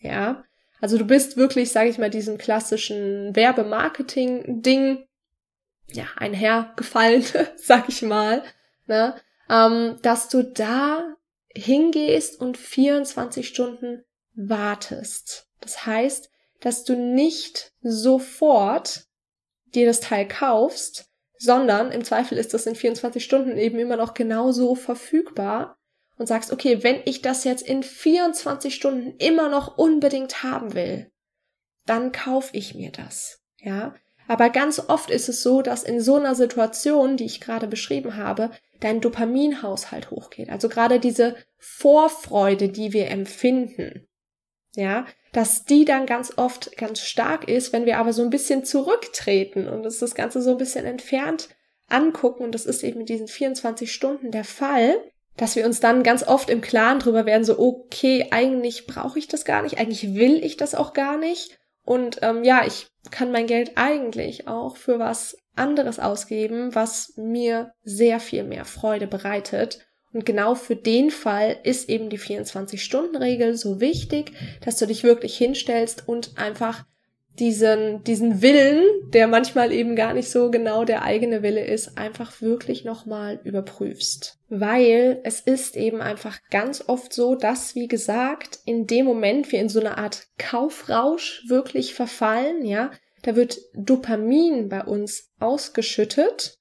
Ja. 0.00 0.44
Also 0.80 0.98
du 0.98 1.04
bist 1.04 1.36
wirklich, 1.36 1.72
sage 1.72 1.90
ich 1.90 1.98
mal, 1.98 2.10
diesem 2.10 2.38
klassischen 2.38 3.34
Werbemarketing-Ding, 3.34 5.06
ja, 5.90 6.04
einhergefallen, 6.16 7.24
sag 7.56 7.88
ich 7.88 8.02
mal 8.02 8.42
ne, 8.88 9.14
ähm, 9.48 9.98
dass 10.02 10.28
du 10.28 10.42
da 10.42 11.14
hingehst 11.54 12.40
und 12.40 12.56
24 12.56 13.46
Stunden 13.46 14.04
wartest. 14.34 15.46
Das 15.60 15.86
heißt, 15.86 16.30
dass 16.60 16.84
du 16.84 16.96
nicht 16.96 17.72
sofort 17.80 19.04
dir 19.74 19.86
das 19.86 20.00
Teil 20.00 20.26
kaufst, 20.26 21.06
sondern 21.36 21.92
im 21.92 22.04
Zweifel 22.04 22.36
ist 22.36 22.52
das 22.52 22.66
in 22.66 22.74
24 22.74 23.22
Stunden 23.22 23.56
eben 23.56 23.78
immer 23.78 23.96
noch 23.96 24.14
genauso 24.14 24.74
verfügbar 24.74 25.77
und 26.18 26.26
sagst, 26.26 26.52
okay, 26.52 26.82
wenn 26.82 27.00
ich 27.04 27.22
das 27.22 27.44
jetzt 27.44 27.62
in 27.62 27.82
24 27.82 28.74
Stunden 28.74 29.14
immer 29.18 29.48
noch 29.48 29.78
unbedingt 29.78 30.42
haben 30.42 30.74
will, 30.74 31.10
dann 31.86 32.12
kauf 32.12 32.50
ich 32.52 32.74
mir 32.74 32.90
das. 32.90 33.40
Ja, 33.60 33.94
aber 34.26 34.50
ganz 34.50 34.78
oft 34.88 35.10
ist 35.10 35.28
es 35.28 35.42
so, 35.42 35.62
dass 35.62 35.82
in 35.82 36.00
so 36.00 36.16
einer 36.16 36.34
Situation, 36.34 37.16
die 37.16 37.24
ich 37.24 37.40
gerade 37.40 37.66
beschrieben 37.66 38.16
habe, 38.16 38.50
dein 38.80 39.00
Dopaminhaushalt 39.00 40.10
hochgeht. 40.10 40.50
Also 40.50 40.68
gerade 40.68 41.00
diese 41.00 41.34
Vorfreude, 41.56 42.68
die 42.68 42.92
wir 42.92 43.08
empfinden. 43.08 44.06
Ja, 44.76 45.06
dass 45.32 45.64
die 45.64 45.84
dann 45.84 46.06
ganz 46.06 46.34
oft 46.36 46.76
ganz 46.76 47.00
stark 47.00 47.48
ist, 47.48 47.72
wenn 47.72 47.86
wir 47.86 47.98
aber 47.98 48.12
so 48.12 48.22
ein 48.22 48.30
bisschen 48.30 48.64
zurücktreten 48.64 49.66
und 49.66 49.84
uns 49.84 49.98
das 49.98 50.14
Ganze 50.14 50.42
so 50.42 50.52
ein 50.52 50.58
bisschen 50.58 50.84
entfernt 50.84 51.48
angucken. 51.88 52.44
Und 52.44 52.54
das 52.54 52.66
ist 52.66 52.84
eben 52.84 53.00
in 53.00 53.06
diesen 53.06 53.28
24 53.28 53.92
Stunden 53.92 54.30
der 54.30 54.44
Fall, 54.44 55.00
dass 55.38 55.56
wir 55.56 55.64
uns 55.64 55.80
dann 55.80 56.02
ganz 56.02 56.22
oft 56.22 56.50
im 56.50 56.60
Klaren 56.60 56.98
drüber 56.98 57.24
werden, 57.24 57.44
so, 57.44 57.58
okay, 57.58 58.26
eigentlich 58.30 58.86
brauche 58.86 59.18
ich 59.18 59.28
das 59.28 59.46
gar 59.46 59.62
nicht, 59.62 59.78
eigentlich 59.78 60.14
will 60.14 60.44
ich 60.44 60.58
das 60.58 60.74
auch 60.74 60.92
gar 60.92 61.16
nicht. 61.16 61.58
Und 61.84 62.18
ähm, 62.20 62.44
ja, 62.44 62.66
ich 62.66 62.88
kann 63.10 63.32
mein 63.32 63.46
Geld 63.46 63.72
eigentlich 63.76 64.46
auch 64.46 64.76
für 64.76 64.98
was 64.98 65.38
anderes 65.56 65.98
ausgeben, 65.98 66.74
was 66.74 67.14
mir 67.16 67.72
sehr 67.82 68.20
viel 68.20 68.44
mehr 68.44 68.66
Freude 68.66 69.06
bereitet. 69.06 69.86
Und 70.12 70.26
genau 70.26 70.54
für 70.54 70.76
den 70.76 71.10
Fall 71.10 71.58
ist 71.62 71.88
eben 71.88 72.10
die 72.10 72.18
24-Stunden-Regel 72.18 73.56
so 73.56 73.80
wichtig, 73.80 74.32
dass 74.64 74.76
du 74.76 74.86
dich 74.86 75.04
wirklich 75.04 75.36
hinstellst 75.36 76.06
und 76.06 76.36
einfach 76.36 76.84
diesen, 77.38 78.02
diesen 78.04 78.42
Willen, 78.42 78.84
der 79.12 79.28
manchmal 79.28 79.72
eben 79.72 79.96
gar 79.96 80.14
nicht 80.14 80.30
so 80.30 80.50
genau 80.50 80.84
der 80.84 81.02
eigene 81.02 81.42
Wille 81.42 81.64
ist, 81.64 81.96
einfach 81.96 82.40
wirklich 82.40 82.84
nochmal 82.84 83.40
überprüfst. 83.44 84.38
Weil 84.48 85.20
es 85.24 85.40
ist 85.40 85.76
eben 85.76 86.00
einfach 86.00 86.38
ganz 86.50 86.84
oft 86.86 87.12
so, 87.12 87.34
dass, 87.34 87.74
wie 87.74 87.88
gesagt, 87.88 88.58
in 88.64 88.86
dem 88.86 89.06
Moment 89.06 89.52
wir 89.52 89.60
in 89.60 89.68
so 89.68 89.80
eine 89.80 89.98
Art 89.98 90.26
Kaufrausch 90.38 91.44
wirklich 91.48 91.94
verfallen, 91.94 92.64
ja. 92.64 92.90
Da 93.22 93.34
wird 93.34 93.58
Dopamin 93.74 94.68
bei 94.68 94.84
uns 94.84 95.30
ausgeschüttet, 95.40 96.58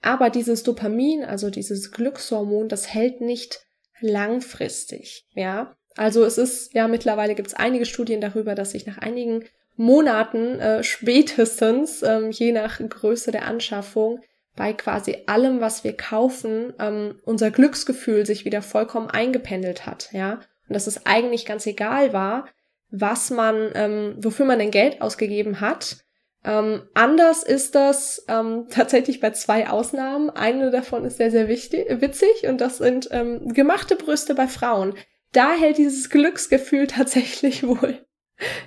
aber 0.00 0.30
dieses 0.30 0.62
Dopamin, 0.62 1.24
also 1.24 1.50
dieses 1.50 1.90
Glückshormon, 1.92 2.68
das 2.68 2.92
hält 2.92 3.20
nicht 3.20 3.60
langfristig, 4.00 5.26
ja. 5.34 5.76
Also 5.96 6.24
es 6.24 6.38
ist, 6.38 6.74
ja, 6.74 6.86
mittlerweile 6.86 7.34
gibt 7.34 7.48
es 7.48 7.54
einige 7.54 7.84
Studien 7.84 8.20
darüber, 8.20 8.54
dass 8.54 8.70
sich 8.70 8.86
nach 8.86 8.98
einigen 8.98 9.44
Monaten 9.78 10.58
äh, 10.58 10.82
spätestens, 10.82 12.02
ähm, 12.02 12.32
je 12.32 12.50
nach 12.50 12.80
Größe 12.80 13.30
der 13.30 13.46
Anschaffung, 13.46 14.20
bei 14.56 14.72
quasi 14.72 15.18
allem, 15.26 15.60
was 15.60 15.84
wir 15.84 15.96
kaufen, 15.96 16.74
ähm, 16.80 17.20
unser 17.24 17.52
Glücksgefühl 17.52 18.26
sich 18.26 18.44
wieder 18.44 18.60
vollkommen 18.60 19.08
eingependelt 19.08 19.86
hat, 19.86 20.08
ja. 20.12 20.40
Und 20.68 20.74
dass 20.74 20.88
es 20.88 21.06
eigentlich 21.06 21.46
ganz 21.46 21.64
egal 21.64 22.12
war, 22.12 22.48
was 22.90 23.30
man, 23.30 23.70
ähm, 23.74 24.16
wofür 24.18 24.46
man 24.46 24.58
denn 24.58 24.72
Geld 24.72 25.00
ausgegeben 25.00 25.60
hat. 25.60 25.98
Ähm, 26.44 26.82
anders 26.94 27.44
ist 27.44 27.76
das 27.76 28.24
ähm, 28.26 28.66
tatsächlich 28.70 29.20
bei 29.20 29.30
zwei 29.30 29.68
Ausnahmen. 29.68 30.28
Eine 30.28 30.72
davon 30.72 31.04
ist 31.04 31.18
sehr, 31.18 31.30
sehr 31.30 31.46
wichtig, 31.46 31.86
witzig 32.00 32.48
und 32.48 32.60
das 32.60 32.78
sind 32.78 33.08
ähm, 33.12 33.46
gemachte 33.54 33.94
Brüste 33.94 34.34
bei 34.34 34.48
Frauen. 34.48 34.94
Da 35.30 35.52
hält 35.52 35.78
dieses 35.78 36.10
Glücksgefühl 36.10 36.86
tatsächlich 36.88 37.64
wohl 37.64 38.00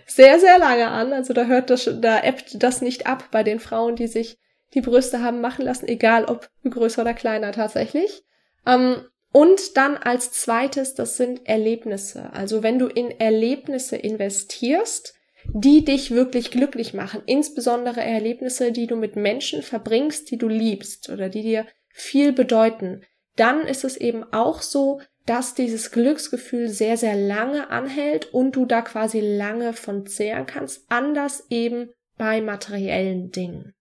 sehr, 0.06 0.40
sehr 0.40 0.60
lange 0.60 0.88
an. 0.88 1.14
Also 1.14 1.34
da 1.34 1.46
hört 1.46 1.70
das, 1.70 1.90
da 2.02 2.24
ebbt 2.24 2.62
das 2.62 2.82
nicht 2.82 3.08
ab 3.08 3.26
bei 3.32 3.44
den 3.44 3.60
Frauen, 3.60 3.96
die 3.96 4.08
sich 4.08 4.38
die 4.74 4.82
Brüste 4.82 5.22
haben 5.22 5.42
machen 5.42 5.66
lassen, 5.66 5.88
egal 5.88 6.26
ob 6.26 6.50
größer 6.64 7.02
oder 7.02 7.14
kleiner 7.14 7.52
tatsächlich. 7.52 8.24
Ähm, 8.66 9.06
und 9.34 9.78
dann 9.78 9.98
als 9.98 10.32
zweites, 10.32 10.94
das 10.94 11.18
sind 11.18 11.48
Erlebnisse. 11.48 12.32
Also 12.34 12.64
wenn 12.64 12.80
du 12.80 12.88
in 12.88 13.12
Erlebnisse 13.12 13.96
investierst, 13.96 15.14
die 15.54 15.84
dich 15.86 16.12
wirklich 16.12 16.52
glücklich 16.52 16.94
machen, 16.94 17.24
insbesondere 17.26 18.02
Erlebnisse, 18.02 18.72
die 18.72 18.88
du 18.88 18.96
mit 18.96 19.16
Menschen 19.16 19.64
verbringst, 19.64 20.30
die 20.30 20.38
du 20.38 20.48
liebst 20.48 21.10
oder 21.10 21.30
die 21.30 21.42
dir 21.42 21.66
viel 21.90 22.34
bedeuten, 22.34 23.04
dann 23.38 23.62
ist 23.62 23.84
es 23.84 23.98
eben 23.98 24.24
auch 24.34 24.62
so, 24.62 25.02
dass 25.26 25.54
dieses 25.54 25.92
Glücksgefühl 25.92 26.68
sehr, 26.70 26.98
sehr 26.98 27.16
lange 27.16 27.70
anhält 27.70 28.34
und 28.34 28.56
du 28.56 28.66
da 28.66 28.82
quasi 28.82 29.20
lange 29.20 29.74
von 29.74 30.06
zehren 30.06 30.46
kannst, 30.46 30.86
anders 30.90 31.46
eben 31.50 31.90
bei 32.18 32.42
materiellen 32.42 33.32
Dingen. 33.32 33.74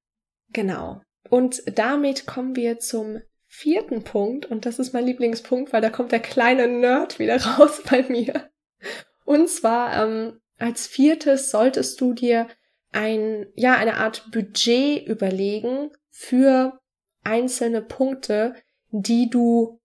Genau. 0.53 1.01
Und 1.29 1.63
damit 1.79 2.27
kommen 2.27 2.57
wir 2.57 2.79
zum 2.79 3.21
vierten 3.47 4.05
Punkt, 4.05 4.47
und 4.47 4.65
das 4.65 4.79
ist 4.79 4.93
mein 4.93 5.07
Lieblingspunkt, 5.07 5.73
weil 5.73 5.81
da 5.81 5.91
kommt 5.91 6.13
der 6.13 6.21
kleine 6.21 6.69
Nerd 6.69 7.19
wieder 7.19 7.43
raus 7.45 7.83
bei 7.89 8.03
mir. 8.03 8.51
Und 9.25 9.49
zwar 9.49 10.05
ähm, 10.05 10.41
als 10.59 10.87
viertes 10.87 11.51
solltest 11.51 12.01
du 12.01 12.13
dir 12.13 12.47
ein, 12.93 13.47
ja, 13.55 13.75
eine 13.75 13.97
Art 13.97 14.31
Budget 14.31 15.07
überlegen 15.07 15.91
für 16.11 16.79
einzelne 17.25 17.83
Punkte, 17.83 18.55
die 18.91 19.31
du, 19.31 19.80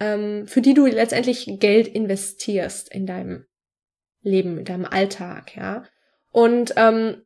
ähm, 0.00 0.48
für 0.48 0.62
die 0.62 0.74
du 0.74 0.86
letztendlich 0.86 1.46
Geld 1.60 1.86
investierst 1.86 2.92
in 2.92 3.06
deinem 3.06 3.44
Leben, 4.22 4.58
in 4.58 4.64
deinem 4.64 4.86
Alltag, 4.86 5.56
ja. 5.56 5.84
Und 6.32 6.74
ähm, 6.76 7.22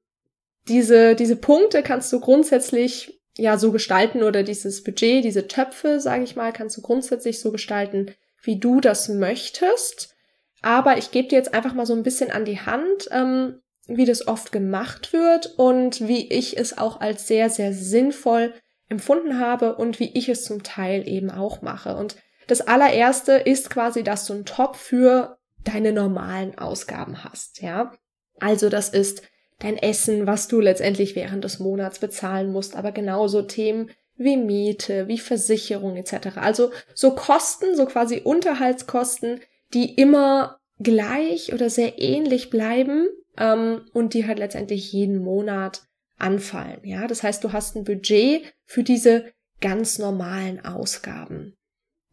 diese, 0.69 1.15
diese 1.15 1.37
Punkte 1.37 1.83
kannst 1.83 2.13
du 2.13 2.21
grundsätzlich 2.21 3.21
ja 3.37 3.59
so 3.59 3.73
gestalten 3.73 4.23
oder 4.23 4.43
dieses 4.43 4.83
Budget, 4.83 5.25
diese 5.25 5.49
Töpfe, 5.49 6.01
sage 6.01 6.25
ich 6.25 6.37
mal, 6.37 6.53
kannst 6.53 6.77
du 6.77 6.83
grundsätzlich 6.83 7.41
so 7.41 7.53
gestalten, 7.53 8.13
wie 8.43 8.59
du 8.59 8.81
das 8.81 9.09
möchtest. 9.09 10.15
Aber 10.63 10.97
ich 10.97 11.11
gebe 11.11 11.29
dir 11.29 11.37
jetzt 11.37 11.53
einfach 11.53 11.75
mal 11.75 11.87
so 11.87 11.95
ein 11.95 12.03
bisschen 12.03 12.31
an 12.31 12.45
die 12.45 12.61
Hand, 12.61 13.09
ähm, 13.11 13.61
wie 13.87 14.07
das 14.07 14.27
oft 14.27 14.51
gemacht 14.51 15.13
wird 15.13 15.59
und 15.59 16.09
wie 16.09 16.33
ich 16.33 16.57
es 16.57 16.79
auch 16.79 17.01
als 17.01 17.27
sehr, 17.27 17.51
sehr 17.51 17.73
sinnvoll 17.73 18.55
empfunden 18.89 19.39
habe 19.39 19.77
und 19.77 20.01
wie 20.01 20.17
ich 20.17 20.29
es 20.29 20.45
zum 20.45 20.63
Teil 20.63 21.07
eben 21.07 21.31
auch 21.31 21.61
mache. 21.61 21.97
Und 21.97 22.17
das 22.47 22.61
allererste 22.61 23.33
ist 23.33 23.71
quasi, 23.71 24.03
dass 24.03 24.27
du 24.27 24.35
einen 24.35 24.45
Top 24.45 24.77
für 24.77 25.39
deine 25.65 25.93
normalen 25.93 26.59
Ausgaben 26.59 27.25
hast, 27.25 27.63
ja. 27.63 27.93
Also 28.41 28.69
das 28.69 28.89
ist 28.89 29.23
dein 29.61 29.77
Essen, 29.77 30.27
was 30.27 30.49
du 30.49 30.61
letztendlich 30.61 31.17
während 31.17 31.45
des 31.45 31.59
Monats 31.59 31.99
bezahlen 31.99 32.53
musst, 32.53 32.77
aber 32.77 32.93
genauso 32.93 33.43
Themen 33.43 33.91
wie 34.17 34.37
Miete, 34.37 35.09
wie 35.09 35.19
Versicherung 35.19 35.97
etc. 35.97 36.37
Also 36.37 36.71
so 36.95 37.15
Kosten, 37.15 37.77
so 37.77 37.87
quasi 37.87 38.21
Unterhaltskosten, 38.23 39.41
die 39.73 39.95
immer 39.95 40.61
gleich 40.79 41.53
oder 41.53 41.71
sehr 41.71 41.99
ähnlich 41.99 42.51
bleiben 42.51 43.09
ähm, 43.37 43.83
und 43.93 44.15
die 44.15 44.27
halt 44.27 44.39
letztendlich 44.39 44.93
jeden 44.93 45.23
Monat 45.23 45.83
anfallen. 46.19 46.81
Ja, 46.85 47.07
das 47.07 47.23
heißt, 47.23 47.43
du 47.43 47.53
hast 47.53 47.77
ein 47.77 47.85
Budget 47.85 48.43
für 48.65 48.83
diese 48.83 49.33
ganz 49.61 49.99
normalen 49.99 50.65
Ausgaben. 50.65 51.57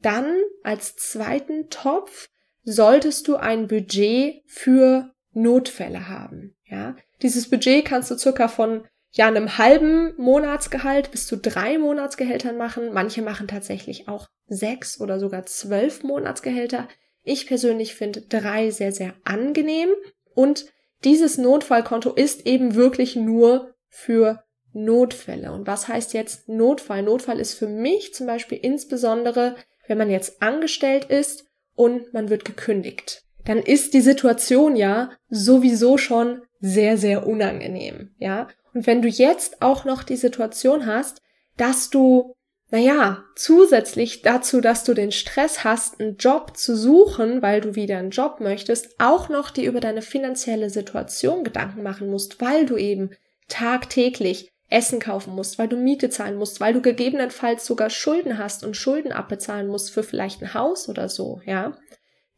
Dann 0.02 0.36
als 0.64 0.96
zweiten 0.96 1.70
Topf 1.70 2.30
solltest 2.64 3.28
du 3.28 3.36
ein 3.36 3.68
Budget 3.68 4.44
für 4.48 5.14
Notfälle 5.34 6.08
haben. 6.08 6.56
Ja, 6.66 6.96
dieses 7.22 7.50
Budget 7.50 7.86
kannst 7.86 8.12
du 8.12 8.18
circa 8.18 8.48
von 8.48 8.86
ja 9.12 9.28
einem 9.28 9.58
halben 9.58 10.14
Monatsgehalt 10.18 11.12
bis 11.12 11.28
zu 11.28 11.38
drei 11.38 11.78
Monatsgehältern 11.78 12.58
machen. 12.58 12.94
Manche 12.94 13.22
machen 13.22 13.48
tatsächlich 13.48 14.08
auch 14.08 14.28
sechs 14.48 15.00
oder 15.00 15.20
sogar 15.20 15.46
zwölf 15.46 16.04
Monatsgehälter. 16.04 16.88
Ich 17.24 17.46
persönlich 17.46 17.94
finde 17.96 18.22
drei 18.22 18.72
sehr, 18.72 18.92
sehr 18.92 19.14
angenehm 19.24 19.90
und 20.34 20.66
dieses 21.04 21.38
Notfallkonto 21.38 22.14
ist 22.14 22.46
eben 22.46 22.76
wirklich 22.76 23.16
nur 23.16 23.74
für 23.90 24.44
Notfälle. 24.74 25.52
Und 25.52 25.68
was 25.68 25.88
heißt 25.88 26.14
jetzt 26.14 26.48
Notfall? 26.48 27.04
Notfall 27.04 27.40
ist 27.40 27.56
für 27.56 27.68
mich 27.68 28.14
zum 28.14 28.28
Beispiel 28.28 28.58
insbesondere, 28.62 29.56
wenn 29.92 29.98
man 29.98 30.10
jetzt 30.10 30.42
angestellt 30.42 31.04
ist 31.04 31.44
und 31.76 32.14
man 32.14 32.30
wird 32.30 32.46
gekündigt. 32.46 33.26
Dann 33.44 33.58
ist 33.58 33.94
die 33.94 34.00
Situation 34.00 34.78
ja 34.78 35.12
sowieso 35.30 35.98
schon 35.98 36.44
sehr, 36.62 36.98
sehr 36.98 37.28
unangenehm, 37.28 38.16
ja. 38.18 38.48
Und 38.74 38.88
wenn 38.88 39.02
du 39.02 39.10
jetzt 39.10 39.62
auch 39.62 39.84
noch 39.84 40.04
die 40.04 40.16
Situation 40.16 40.86
hast, 40.86 41.22
dass 41.58 41.90
du 41.90 42.36
naja, 42.74 43.26
zusätzlich 43.36 44.22
dazu, 44.22 44.62
dass 44.62 44.86
du 44.86 44.94
den 44.94 45.12
Stress 45.12 45.66
hast, 45.66 46.00
einen 46.00 46.16
Job 46.16 46.56
zu 46.56 46.78
suchen, 46.78 47.42
weil 47.42 47.60
du 47.60 47.76
wieder 47.76 47.98
einen 47.98 48.12
Job 48.12 48.40
möchtest, 48.40 48.98
auch 48.98 49.28
noch 49.28 49.52
dir 49.52 49.68
über 49.68 49.82
deine 49.82 50.02
finanzielle 50.02 50.70
Situation 50.70 51.44
Gedanken 51.44 51.84
machen 51.84 52.10
musst, 52.10 52.40
weil 52.40 52.66
du 52.66 52.78
eben 52.78 53.12
tagtäglich 53.50 54.54
Essen 54.72 55.00
kaufen 55.00 55.36
musst, 55.36 55.60
weil 55.60 55.68
du 55.68 55.76
Miete 55.76 56.10
zahlen 56.10 56.38
musst, 56.38 56.60
weil 56.60 56.74
du 56.74 56.82
gegebenenfalls 56.82 57.66
sogar 57.66 57.90
Schulden 57.90 58.38
hast 58.38 58.64
und 58.64 58.78
Schulden 58.78 59.12
abbezahlen 59.12 59.68
musst 59.68 59.92
für 59.92 60.04
vielleicht 60.04 60.42
ein 60.42 60.54
Haus 60.54 60.90
oder 60.90 61.10
so, 61.10 61.42
ja, 61.46 61.78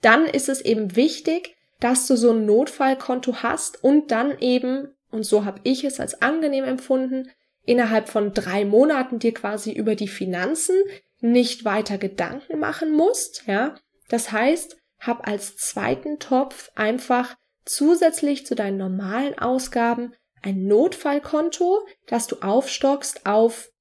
dann 0.01 0.25
ist 0.25 0.49
es 0.49 0.61
eben 0.61 0.95
wichtig, 0.95 1.55
dass 1.79 2.07
du 2.07 2.15
so 2.15 2.31
ein 2.31 2.45
Notfallkonto 2.45 3.37
hast 3.43 3.83
und 3.83 4.11
dann 4.11 4.37
eben, 4.39 4.87
und 5.11 5.25
so 5.25 5.45
habe 5.45 5.61
ich 5.63 5.83
es 5.83 5.99
als 5.99 6.21
angenehm 6.21 6.63
empfunden, 6.63 7.29
innerhalb 7.65 8.09
von 8.09 8.33
drei 8.33 8.65
Monaten 8.65 9.19
dir 9.19 9.33
quasi 9.33 9.71
über 9.71 9.95
die 9.95 10.07
Finanzen 10.07 10.75
nicht 11.19 11.65
weiter 11.65 11.97
Gedanken 11.97 12.59
machen 12.59 12.91
musst, 12.91 13.43
ja. 13.47 13.75
Das 14.09 14.31
heißt, 14.31 14.77
hab 14.99 15.27
als 15.27 15.55
zweiten 15.55 16.19
Topf 16.19 16.71
einfach 16.75 17.35
zusätzlich 17.65 18.45
zu 18.45 18.55
deinen 18.55 18.77
normalen 18.77 19.37
Ausgaben 19.37 20.13
ein 20.43 20.67
Notfallkonto, 20.67 21.87
das 22.07 22.27
du 22.27 22.37
aufstockst 22.41 23.25
auf, 23.25 23.71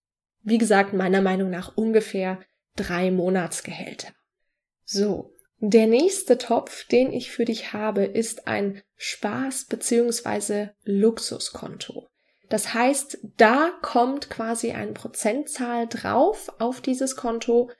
wie 0.42 0.59
gesagt, 0.59 0.95
meiner 0.95 1.21
Meinung 1.21 1.50
nach 1.50 1.76
ungefähr 1.76 2.40
drei 2.76 3.11
Monatsgehälter. 3.11 4.09
So. 4.85 5.28
Der 5.64 5.87
nächste 5.87 6.38
Topf, 6.38 6.88
den 6.88 7.12
ich 7.12 7.31
für 7.31 7.45
dich 7.45 7.73
habe, 7.73 8.04
ist 8.04 8.49
ein 8.49 8.83
Spaß- 8.99 9.69
bzw. 9.69 10.71
Luxuskonto. 10.83 12.09
Das 12.49 12.75
heißt, 12.75 13.19
da 13.37 13.71
kommt 13.81 14.28
quasi 14.28 14.73
eine 14.73 14.92
Prozentzahl 14.92 15.87
drauf 15.87 16.52
auf 16.59 16.81
dieses 16.81 17.14
Konto, 17.14 17.71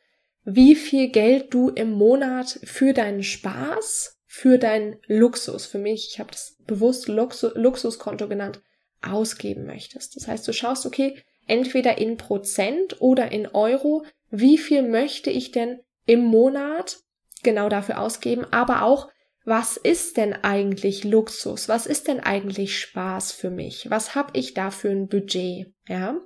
wie 0.45 0.77
viel 0.77 1.09
Geld 1.09 1.53
du 1.53 1.71
im 1.71 1.91
Monat 1.91 2.61
für 2.65 2.93
deinen 2.93 3.23
Spaß, 3.23 4.17
für 4.27 4.59
deinen 4.59 4.97
Luxus, 5.07 5.67
für 5.67 5.79
mich, 5.79 6.09
ich 6.13 6.21
habe 6.21 6.31
das 6.31 6.57
bewusst 6.67 7.09
Luxus, 7.09 7.53
Luxuskonto 7.55 8.29
genannt, 8.29 8.63
ausgeben 9.03 9.67
möchtest. 9.67 10.17
Das 10.17 10.29
heißt, 10.29 10.47
du 10.47 10.53
schaust, 10.53 10.87
okay, 10.87 11.17
entweder 11.47 11.99
in 11.99 12.17
Prozent 12.17 13.01
oder 13.01 13.33
in 13.33 13.47
Euro, 13.47 14.05
wie 14.31 14.59
viel 14.59 14.83
möchte 14.83 15.31
ich 15.31 15.51
denn 15.51 15.81
im 16.07 16.25
Monat 16.25 16.99
genau 17.43 17.69
dafür 17.69 18.01
ausgeben, 18.01 18.47
aber 18.51 18.83
auch, 18.83 19.09
was 19.45 19.77
ist 19.77 20.17
denn 20.17 20.33
eigentlich 20.33 21.03
Luxus? 21.03 21.69
Was 21.69 21.87
ist 21.87 22.07
denn 22.07 22.21
eigentlich 22.21 22.79
Spaß 22.79 23.33
für 23.33 23.51
mich? 23.51 23.91
Was 23.91 24.15
habe 24.15 24.31
ich 24.39 24.55
da 24.55 24.71
für 24.71 24.91
ein 24.91 25.09
Budget? 25.09 25.73
Ja, 25.89 26.17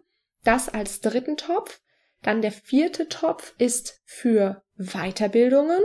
das 0.44 0.68
als 0.68 1.00
dritten 1.00 1.36
Topf. 1.38 1.80
Dann 2.22 2.42
der 2.42 2.52
vierte 2.52 3.08
Topf 3.08 3.54
ist 3.58 4.02
für 4.04 4.62
Weiterbildungen, 4.76 5.80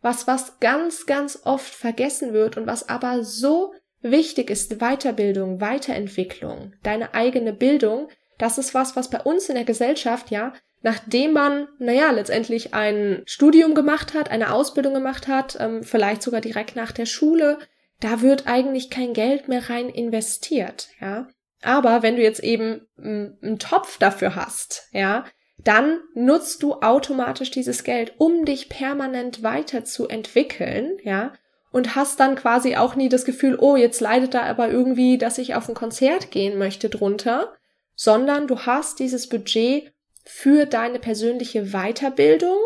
was 0.00 0.26
was 0.26 0.58
ganz 0.60 1.04
ganz 1.04 1.40
oft 1.44 1.74
vergessen 1.74 2.32
wird 2.32 2.56
und 2.56 2.66
was 2.66 2.88
aber 2.88 3.24
so 3.24 3.74
wichtig 4.02 4.50
ist, 4.50 4.78
Weiterbildung, 4.80 5.60
Weiterentwicklung, 5.60 6.74
deine 6.82 7.14
eigene 7.14 7.52
Bildung, 7.52 8.08
das 8.38 8.58
ist 8.58 8.74
was, 8.74 8.96
was 8.96 9.10
bei 9.10 9.20
uns 9.20 9.48
in 9.48 9.54
der 9.54 9.64
Gesellschaft 9.64 10.30
ja 10.30 10.52
nachdem 10.82 11.32
man, 11.32 11.68
naja, 11.78 12.10
letztendlich 12.10 12.74
ein 12.74 13.22
Studium 13.26 13.74
gemacht 13.74 14.14
hat, 14.14 14.30
eine 14.30 14.52
Ausbildung 14.52 14.94
gemacht 14.94 15.28
hat, 15.28 15.56
ähm, 15.60 15.82
vielleicht 15.82 16.22
sogar 16.22 16.40
direkt 16.40 16.76
nach 16.76 16.92
der 16.92 17.06
Schule, 17.06 17.58
da 18.00 18.22
wird 18.22 18.46
eigentlich 18.46 18.88
kein 18.88 19.12
Geld 19.12 19.48
mehr 19.48 19.68
rein 19.68 19.88
investiert, 19.88 20.88
ja. 21.00 21.28
Aber 21.62 22.02
wenn 22.02 22.16
du 22.16 22.22
jetzt 22.22 22.42
eben 22.42 22.86
einen 22.96 23.58
Topf 23.58 23.98
dafür 23.98 24.34
hast, 24.34 24.88
ja, 24.92 25.26
dann 25.58 26.00
nutzt 26.14 26.62
du 26.62 26.76
automatisch 26.76 27.50
dieses 27.50 27.84
Geld, 27.84 28.14
um 28.16 28.46
dich 28.46 28.70
permanent 28.70 29.42
weiterzuentwickeln, 29.42 30.96
ja, 31.02 31.34
und 31.70 31.94
hast 31.94 32.20
dann 32.20 32.36
quasi 32.36 32.76
auch 32.76 32.96
nie 32.96 33.08
das 33.08 33.24
Gefühl, 33.24 33.56
oh, 33.58 33.76
jetzt 33.76 34.00
leidet 34.00 34.34
da 34.34 34.42
aber 34.42 34.70
irgendwie, 34.70 35.18
dass 35.18 35.38
ich 35.38 35.54
auf 35.54 35.68
ein 35.68 35.74
Konzert 35.74 36.30
gehen 36.30 36.58
möchte 36.58 36.88
drunter, 36.88 37.54
sondern 37.94 38.48
du 38.48 38.60
hast 38.60 38.98
dieses 38.98 39.28
Budget 39.28 39.92
für 40.24 40.66
deine 40.66 40.98
persönliche 40.98 41.72
Weiterbildung, 41.72 42.58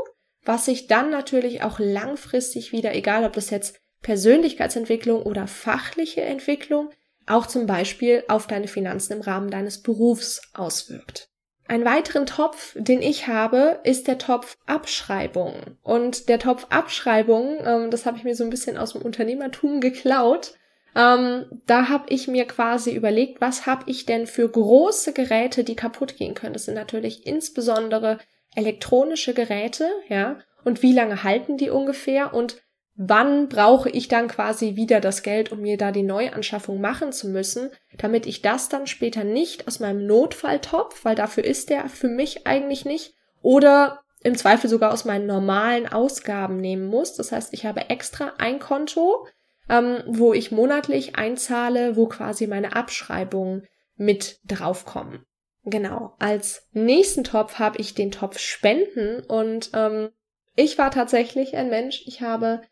was 0.45 0.67
sich 0.67 0.87
dann 0.87 1.11
natürlich 1.11 1.63
auch 1.63 1.79
langfristig 1.79 2.73
wieder, 2.73 2.95
egal 2.95 3.25
ob 3.25 3.33
das 3.33 3.51
jetzt 3.51 3.81
Persönlichkeitsentwicklung 4.03 5.23
oder 5.23 5.47
fachliche 5.47 6.23
Entwicklung, 6.23 6.91
auch 7.27 7.47
zum 7.47 7.67
Beispiel 7.67 8.23
auf 8.29 8.47
deine 8.47 8.69
Finanzen 8.69 9.15
im 9.15 9.21
Rahmen 9.23 9.51
deines 9.51 9.83
Berufs 9.83 10.43
auswirkt. 10.53 11.31
Ein 11.67 11.85
weiteren 11.85 12.27
Topf, 12.27 12.77
den 12.79 13.01
ich 13.01 13.27
habe, 13.27 13.81
ist 13.85 14.07
der 14.07 14.19
Topf 14.19 14.59
Abschreibung. 14.67 15.55
Und 15.83 16.29
der 16.29 16.39
Topf 16.39 16.67
Abschreibung, 16.69 17.59
ähm, 17.65 17.91
das 17.91 18.05
habe 18.05 18.19
ich 18.19 18.25
mir 18.25 18.35
so 18.35 18.45
ein 18.45 18.51
bisschen 18.51 18.77
aus 18.77 18.93
dem 18.93 19.03
Unternehmertum 19.03 19.81
geklaut, 19.81 20.55
ähm, 20.97 21.47
da 21.67 21.89
habe 21.89 22.05
ich 22.09 22.29
mir 22.29 22.47
quasi 22.47 22.93
überlegt, 22.93 23.41
was 23.41 23.67
habe 23.67 23.85
ich 23.87 24.07
denn 24.07 24.27
für 24.27 24.49
große 24.49 25.13
Geräte, 25.13 25.65
die 25.65 25.75
kaputt 25.75 26.17
gehen 26.17 26.35
können. 26.35 26.53
Das 26.53 26.67
sind 26.67 26.75
natürlich 26.75 27.27
insbesondere 27.27 28.19
elektronische 28.55 29.35
Geräte, 29.35 29.89
ja. 30.09 30.39
Und 30.65 30.83
wie 30.83 30.93
lange 30.93 31.25
halten 31.25 31.57
die 31.57 31.71
ungefähr? 31.71 32.33
Und 32.33 32.63
wann 32.97 33.49
brauche 33.49 33.91
ich 33.91 34.09
dann 34.09 34.29
quasi 34.29 34.77
wieder 34.77 35.01
das 35.01 35.23
Geld, 35.23 35.51
um 35.51 35.61
mir 35.61 35.77
da 35.77 35.91
die 35.91 36.03
Neuanschaffung 36.03 36.81
machen 36.81 37.13
zu 37.13 37.29
müssen, 37.29 37.71
damit 37.99 38.27
ich 38.27 38.43
das 38.43 38.69
dann 38.69 38.87
später 38.87 39.25
nicht 39.25 39.67
aus 39.67 39.81
meinem 39.81 40.07
Notfalltopf, 40.07 41.05
weil 41.05 41.17
dafür 41.17 41.45
ist 41.45 41.71
der 41.71 41.89
für 41.89 42.09
mich 42.09 42.47
eigentlich 42.47 42.85
nicht, 42.85 43.15
oder 43.43 44.01
im 44.23 44.37
Zweifel 44.37 44.71
sogar 44.71 44.93
aus 44.93 45.05
meinen 45.05 45.27
normalen 45.27 45.87
Ausgaben 45.87 46.57
nehmen 46.57 46.87
muss. 46.87 47.15
Das 47.15 47.31
heißt, 47.31 47.53
ich 47.53 47.67
habe 47.67 47.91
extra 47.91 48.33
ein 48.39 48.59
Konto, 48.59 49.27
ähm, 49.69 50.03
wo 50.07 50.33
ich 50.33 50.51
monatlich 50.51 51.17
einzahle, 51.17 51.97
wo 51.97 52.07
quasi 52.07 52.47
meine 52.47 52.75
Abschreibungen 52.75 53.67
mit 53.97 54.39
draufkommen. 54.47 55.27
Genau. 55.65 56.15
Als 56.19 56.69
nächsten 56.73 57.25
Topf 57.25 57.59
habe 57.59 57.79
ich 57.79 57.95
den 57.95 58.11
Topf 58.11 58.39
Spenden 58.39 59.23
und 59.25 59.71
ähm, 59.75 60.11
ich 60.57 60.79
war 60.79 60.91
tatsächlich 60.91 61.57
ein 61.57 61.69
Mensch, 61.69 62.03
ich 62.07 62.21
habe 62.21 62.63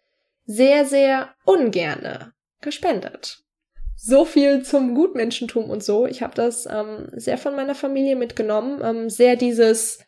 sehr, 0.44 0.84
sehr 0.84 1.34
ungerne 1.44 2.32
gespendet. 2.60 3.42
So 3.96 4.24
viel 4.24 4.64
zum 4.64 4.94
Gutmenschentum 4.94 5.70
und 5.70 5.84
so. 5.84 6.06
Ich 6.06 6.22
habe 6.22 6.34
das 6.34 6.66
ähm, 6.66 7.08
sehr 7.12 7.38
von 7.38 7.54
meiner 7.54 7.74
Familie 7.74 8.16
mitgenommen. 8.16 8.80
Ähm, 8.82 9.10
sehr 9.10 9.36
dieses, 9.36 10.00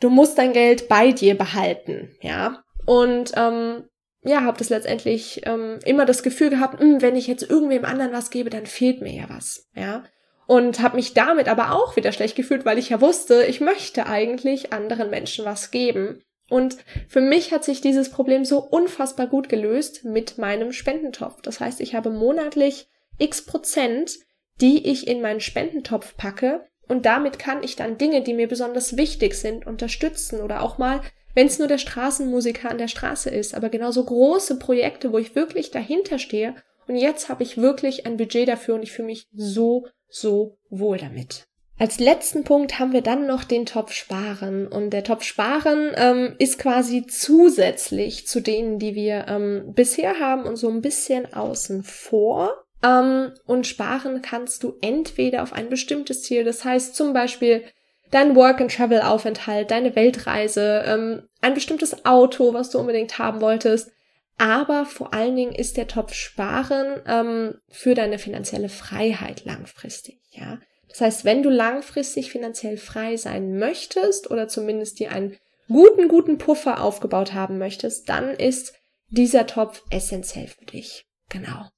du 0.00 0.08
musst 0.08 0.38
dein 0.38 0.52
Geld 0.52 0.88
bei 0.88 1.10
dir 1.12 1.36
behalten, 1.36 2.10
ja. 2.20 2.62
Und 2.86 3.32
ähm, 3.36 3.84
ja, 4.22 4.42
habe 4.42 4.58
das 4.58 4.68
letztendlich 4.68 5.42
ähm, 5.46 5.78
immer 5.84 6.04
das 6.04 6.22
Gefühl 6.22 6.50
gehabt, 6.50 6.80
mh, 6.80 6.86
hm, 6.86 7.02
wenn 7.02 7.16
ich 7.16 7.26
jetzt 7.26 7.48
irgendwem 7.48 7.84
anderen 7.84 8.12
was 8.12 8.30
gebe, 8.30 8.50
dann 8.50 8.66
fehlt 8.66 9.00
mir 9.00 9.12
ja 9.12 9.24
was, 9.28 9.68
ja. 9.74 10.04
Und 10.46 10.80
habe 10.80 10.96
mich 10.96 11.12
damit 11.12 11.48
aber 11.48 11.72
auch 11.72 11.96
wieder 11.96 12.12
schlecht 12.12 12.34
gefühlt, 12.34 12.64
weil 12.64 12.78
ich 12.78 12.88
ja 12.88 13.00
wusste, 13.00 13.44
ich 13.44 13.60
möchte 13.60 14.06
eigentlich 14.06 14.72
anderen 14.72 15.10
Menschen 15.10 15.44
was 15.44 15.70
geben. 15.70 16.22
Und 16.48 16.78
für 17.08 17.20
mich 17.20 17.52
hat 17.52 17.64
sich 17.64 17.80
dieses 17.80 18.10
Problem 18.10 18.44
so 18.44 18.58
unfassbar 18.60 19.26
gut 19.26 19.48
gelöst 19.48 20.04
mit 20.04 20.38
meinem 20.38 20.72
Spendentopf. 20.72 21.42
Das 21.42 21.60
heißt, 21.60 21.80
ich 21.80 21.94
habe 21.94 22.10
monatlich 22.10 22.88
x 23.18 23.44
Prozent, 23.44 24.18
die 24.60 24.86
ich 24.86 25.06
in 25.06 25.20
meinen 25.20 25.40
Spendentopf 25.40 26.16
packe. 26.16 26.66
Und 26.88 27.04
damit 27.04 27.38
kann 27.38 27.62
ich 27.62 27.76
dann 27.76 27.98
Dinge, 27.98 28.22
die 28.22 28.32
mir 28.32 28.48
besonders 28.48 28.96
wichtig 28.96 29.34
sind, 29.34 29.66
unterstützen 29.66 30.40
oder 30.40 30.62
auch 30.62 30.78
mal, 30.78 31.02
wenn 31.34 31.46
es 31.46 31.58
nur 31.58 31.68
der 31.68 31.78
Straßenmusiker 31.78 32.70
an 32.70 32.78
der 32.78 32.88
Straße 32.88 33.28
ist, 33.30 33.54
aber 33.54 33.68
genauso 33.68 34.04
große 34.04 34.58
Projekte, 34.58 35.12
wo 35.12 35.18
ich 35.18 35.34
wirklich 35.34 35.70
dahinter 35.70 36.18
stehe. 36.18 36.54
Und 36.86 36.96
jetzt 36.96 37.28
habe 37.28 37.42
ich 37.42 37.58
wirklich 37.58 38.06
ein 38.06 38.16
Budget 38.16 38.48
dafür 38.48 38.74
und 38.74 38.82
ich 38.82 38.92
fühle 38.92 39.06
mich 39.06 39.26
so, 39.34 39.86
so 40.08 40.56
wohl 40.70 40.96
damit. 40.96 41.47
Als 41.80 42.00
letzten 42.00 42.42
Punkt 42.42 42.80
haben 42.80 42.92
wir 42.92 43.02
dann 43.02 43.26
noch 43.26 43.44
den 43.44 43.64
Topf 43.64 43.92
Sparen. 43.92 44.66
Und 44.66 44.90
der 44.90 45.04
Topf 45.04 45.22
Sparen 45.22 45.92
ähm, 45.94 46.34
ist 46.38 46.58
quasi 46.58 47.06
zusätzlich 47.06 48.26
zu 48.26 48.40
denen, 48.40 48.80
die 48.80 48.96
wir 48.96 49.26
ähm, 49.28 49.74
bisher 49.74 50.18
haben 50.18 50.42
und 50.42 50.56
so 50.56 50.68
ein 50.68 50.82
bisschen 50.82 51.32
außen 51.32 51.84
vor. 51.84 52.64
Ähm, 52.82 53.32
und 53.46 53.66
sparen 53.66 54.22
kannst 54.22 54.64
du 54.64 54.74
entweder 54.80 55.42
auf 55.42 55.52
ein 55.52 55.68
bestimmtes 55.68 56.22
Ziel, 56.22 56.44
das 56.44 56.64
heißt 56.64 56.94
zum 56.94 57.12
Beispiel 57.12 57.64
dein 58.10 58.34
Work-and-Travel-Aufenthalt, 58.34 59.70
deine 59.70 59.94
Weltreise, 59.94 60.84
ähm, 60.86 61.28
ein 61.40 61.54
bestimmtes 61.54 62.04
Auto, 62.04 62.54
was 62.54 62.70
du 62.70 62.78
unbedingt 62.78 63.18
haben 63.18 63.40
wolltest. 63.40 63.90
Aber 64.38 64.84
vor 64.86 65.12
allen 65.12 65.34
Dingen 65.34 65.54
ist 65.54 65.76
der 65.76 65.88
Topf 65.88 66.14
Sparen 66.14 67.02
ähm, 67.06 67.54
für 67.68 67.94
deine 67.94 68.18
finanzielle 68.18 68.68
Freiheit 68.68 69.44
langfristig. 69.44 70.20
Ja, 70.30 70.58
das 70.88 71.00
heißt, 71.00 71.24
wenn 71.24 71.42
du 71.42 71.50
langfristig 71.50 72.30
finanziell 72.30 72.76
frei 72.76 73.16
sein 73.16 73.58
möchtest 73.58 74.30
oder 74.30 74.48
zumindest 74.48 74.98
dir 74.98 75.12
einen 75.12 75.36
guten, 75.68 76.08
guten 76.08 76.38
Puffer 76.38 76.82
aufgebaut 76.82 77.34
haben 77.34 77.58
möchtest, 77.58 78.08
dann 78.08 78.30
ist 78.30 78.74
dieser 79.08 79.46
Topf 79.46 79.82
essentiell 79.90 80.48
für 80.48 80.64
dich. 80.64 81.04
Genau. 81.28 81.68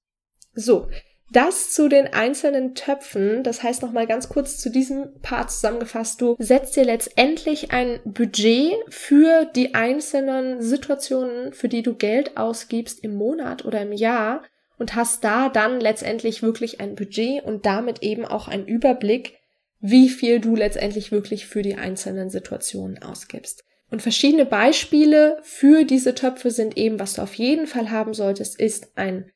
So. 0.55 0.89
Das 1.33 1.71
zu 1.71 1.89
den 1.89 2.13
einzelnen 2.13 2.75
Töpfen, 2.75 3.45
das 3.45 3.63
heißt 3.63 3.83
nochmal 3.83 4.09
ganz 4.09 4.29
kurz 4.29 4.59
zu 4.59 4.69
diesem 4.69 5.21
Part 5.23 5.53
zusammengefasst, 5.53 6.21
du 6.21 6.35
setzt 6.41 6.75
dir 6.75 6.83
letztendlich 6.83 7.71
ein 7.71 8.01
Budget 8.05 8.75
für 8.89 9.45
die 9.45 9.77
einzelnen 9.77 10.61
Situationen, 10.61 11.53
für 11.53 11.69
die 11.69 11.83
du 11.83 11.95
Geld 11.95 12.37
ausgibst 12.37 13.05
im 13.05 13.15
Monat 13.15 13.65
oder 13.65 13.83
im 13.83 13.93
Jahr 13.93 14.43
und 14.81 14.95
hast 14.95 15.25
da 15.25 15.51
dann 15.51 15.79
letztendlich 15.79 16.43
wirklich 16.43 16.81
ein 16.81 16.95
Budget 16.95 17.45
und 17.45 17.67
damit 17.67 18.03
eben 18.03 18.25
auch 18.25 18.49
einen 18.49 18.67
Überblick, 18.67 19.35
wie 19.79 20.09
viel 20.09 20.41
du 20.41 20.57
letztendlich 20.57 21.13
wirklich 21.13 21.47
für 21.47 21.61
die 21.61 21.75
einzelnen 21.75 22.31
Situationen 22.31 23.03
ausgibst. 23.03 23.63
Und 23.91 24.01
verschiedene 24.01 24.47
Beispiele 24.47 25.39
für 25.43 25.85
diese 25.85 26.15
Töpfe 26.15 26.51
sind 26.51 26.79
eben, 26.79 26.99
was 26.99 27.13
du 27.13 27.23
auf 27.23 27.35
jeden 27.35 27.67
Fall 27.67 27.91
haben 27.91 28.15
solltest, 28.15 28.59
ist 28.59 28.97
ein 28.97 29.31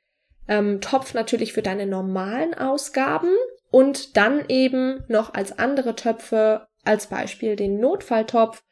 ähm, 0.49 0.81
Topf 0.81 1.13
natürlich 1.13 1.53
für 1.53 1.63
deine 1.63 1.87
normalen 1.87 2.55
Ausgaben 2.55 3.31
und 3.71 4.17
dann 4.17 4.45
eben 4.49 5.05
noch 5.09 5.35
als 5.35 5.59
andere 5.59 5.95
Töpfe, 5.95 6.67
als 6.85 7.09
Beispiel 7.09 7.55
den 7.55 7.81
Notfalltopf, 7.81 8.63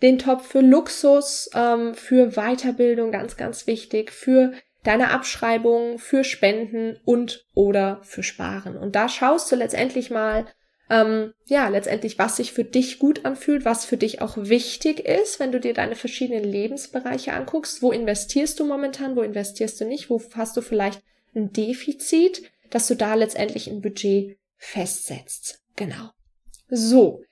den 0.00 0.20
Topf 0.20 0.46
für 0.46 0.60
Luxus, 0.60 1.50
ähm, 1.56 1.94
für 1.94 2.32
Weiterbildung, 2.36 3.10
ganz, 3.10 3.36
ganz 3.36 3.66
wichtig, 3.66 4.12
für 4.12 4.52
deine 4.84 5.10
Abschreibung 5.10 5.98
für 5.98 6.24
Spenden 6.24 6.98
und 7.04 7.46
oder 7.54 8.00
für 8.02 8.22
Sparen. 8.22 8.76
Und 8.76 8.96
da 8.96 9.08
schaust 9.08 9.50
du 9.52 9.56
letztendlich 9.56 10.10
mal, 10.10 10.46
ähm, 10.88 11.32
ja, 11.46 11.68
letztendlich, 11.68 12.18
was 12.18 12.36
sich 12.36 12.52
für 12.52 12.64
dich 12.64 12.98
gut 12.98 13.24
anfühlt, 13.24 13.64
was 13.64 13.84
für 13.84 13.96
dich 13.96 14.20
auch 14.20 14.36
wichtig 14.36 15.00
ist, 15.00 15.38
wenn 15.38 15.52
du 15.52 15.60
dir 15.60 15.74
deine 15.74 15.94
verschiedenen 15.94 16.44
Lebensbereiche 16.44 17.32
anguckst. 17.32 17.82
Wo 17.82 17.92
investierst 17.92 18.58
du 18.58 18.66
momentan, 18.66 19.16
wo 19.16 19.22
investierst 19.22 19.80
du 19.80 19.84
nicht, 19.84 20.10
wo 20.10 20.20
hast 20.34 20.56
du 20.56 20.62
vielleicht 20.62 21.00
ein 21.34 21.52
Defizit, 21.52 22.42
dass 22.70 22.88
du 22.88 22.94
da 22.94 23.14
letztendlich 23.14 23.68
ein 23.68 23.82
Budget 23.82 24.38
festsetzt. 24.56 25.62
Genau. 25.76 26.10
So, 26.68 27.22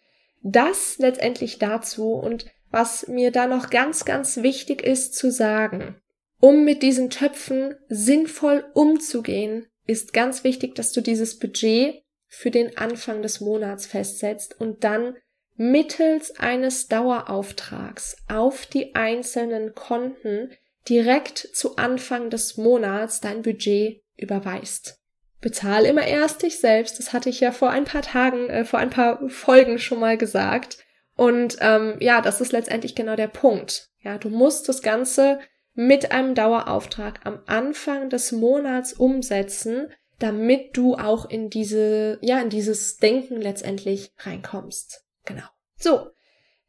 das 0.42 0.98
letztendlich 0.98 1.58
dazu 1.58 2.12
und 2.12 2.46
was 2.70 3.08
mir 3.08 3.30
da 3.30 3.46
noch 3.46 3.70
ganz, 3.70 4.04
ganz 4.04 4.38
wichtig 4.38 4.82
ist 4.82 5.14
zu 5.14 5.30
sagen, 5.30 5.96
um 6.40 6.64
mit 6.64 6.82
diesen 6.82 7.10
Töpfen 7.10 7.74
sinnvoll 7.88 8.64
umzugehen, 8.74 9.66
ist 9.86 10.12
ganz 10.12 10.44
wichtig, 10.44 10.74
dass 10.74 10.92
du 10.92 11.00
dieses 11.00 11.38
Budget 11.38 12.02
für 12.26 12.50
den 12.50 12.76
Anfang 12.76 13.22
des 13.22 13.40
Monats 13.40 13.86
festsetzt 13.86 14.60
und 14.60 14.84
dann 14.84 15.16
mittels 15.56 16.38
eines 16.38 16.86
Dauerauftrags 16.86 18.16
auf 18.28 18.66
die 18.66 18.94
einzelnen 18.94 19.74
Konten 19.74 20.50
direkt 20.88 21.38
zu 21.38 21.76
Anfang 21.76 22.30
des 22.30 22.56
Monats 22.56 23.20
dein 23.20 23.42
Budget 23.42 24.02
überweist. 24.16 25.00
Bezahl 25.40 25.84
immer 25.84 26.06
erst 26.06 26.42
dich 26.42 26.58
selbst, 26.58 26.98
das 26.98 27.12
hatte 27.12 27.28
ich 27.28 27.40
ja 27.40 27.52
vor 27.52 27.70
ein 27.70 27.84
paar 27.84 28.02
Tagen, 28.02 28.48
äh, 28.48 28.64
vor 28.64 28.78
ein 28.78 28.90
paar 28.90 29.28
Folgen 29.28 29.78
schon 29.78 30.00
mal 30.00 30.18
gesagt. 30.18 30.78
Und 31.16 31.56
ähm, 31.60 31.96
ja, 32.00 32.20
das 32.20 32.40
ist 32.40 32.52
letztendlich 32.52 32.94
genau 32.94 33.16
der 33.16 33.28
Punkt. 33.28 33.88
Ja, 34.02 34.18
du 34.18 34.30
musst 34.30 34.68
das 34.68 34.82
Ganze 34.82 35.40
mit 35.78 36.10
einem 36.10 36.34
Dauerauftrag 36.34 37.20
am 37.24 37.38
Anfang 37.46 38.10
des 38.10 38.32
Monats 38.32 38.94
umsetzen, 38.94 39.86
damit 40.18 40.76
du 40.76 40.96
auch 40.96 41.30
in 41.30 41.50
diese, 41.50 42.18
ja, 42.20 42.40
in 42.40 42.50
dieses 42.50 42.96
Denken 42.96 43.40
letztendlich 43.40 44.10
reinkommst. 44.18 45.04
Genau. 45.24 45.44
So. 45.76 46.10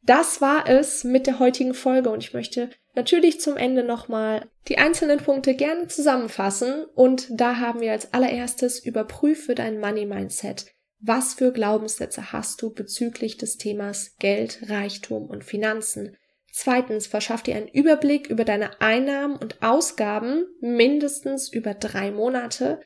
Das 0.02 0.40
war 0.40 0.68
es 0.68 1.02
mit 1.02 1.26
der 1.26 1.40
heutigen 1.40 1.74
Folge 1.74 2.08
und 2.08 2.22
ich 2.22 2.32
möchte 2.32 2.70
natürlich 2.94 3.40
zum 3.40 3.56
Ende 3.56 3.82
nochmal 3.82 4.48
die 4.68 4.78
einzelnen 4.78 5.18
Punkte 5.18 5.54
gerne 5.54 5.88
zusammenfassen 5.88 6.84
und 6.94 7.26
da 7.32 7.56
haben 7.56 7.80
wir 7.80 7.90
als 7.90 8.14
allererstes 8.14 8.78
überprüfe 8.78 9.56
dein 9.56 9.80
Money 9.80 10.06
Mindset. 10.06 10.66
Was 11.00 11.34
für 11.34 11.52
Glaubenssätze 11.52 12.32
hast 12.32 12.62
du 12.62 12.72
bezüglich 12.72 13.38
des 13.38 13.56
Themas 13.56 14.16
Geld, 14.20 14.70
Reichtum 14.70 15.26
und 15.26 15.44
Finanzen? 15.44 16.16
Zweitens, 16.52 17.06
verschaff 17.06 17.42
dir 17.42 17.56
einen 17.56 17.68
Überblick 17.68 18.28
über 18.28 18.44
deine 18.44 18.80
Einnahmen 18.80 19.36
und 19.36 19.62
Ausgaben 19.62 20.46
mindestens 20.60 21.52
über 21.52 21.74
drei 21.74 22.10
Monate. 22.10 22.80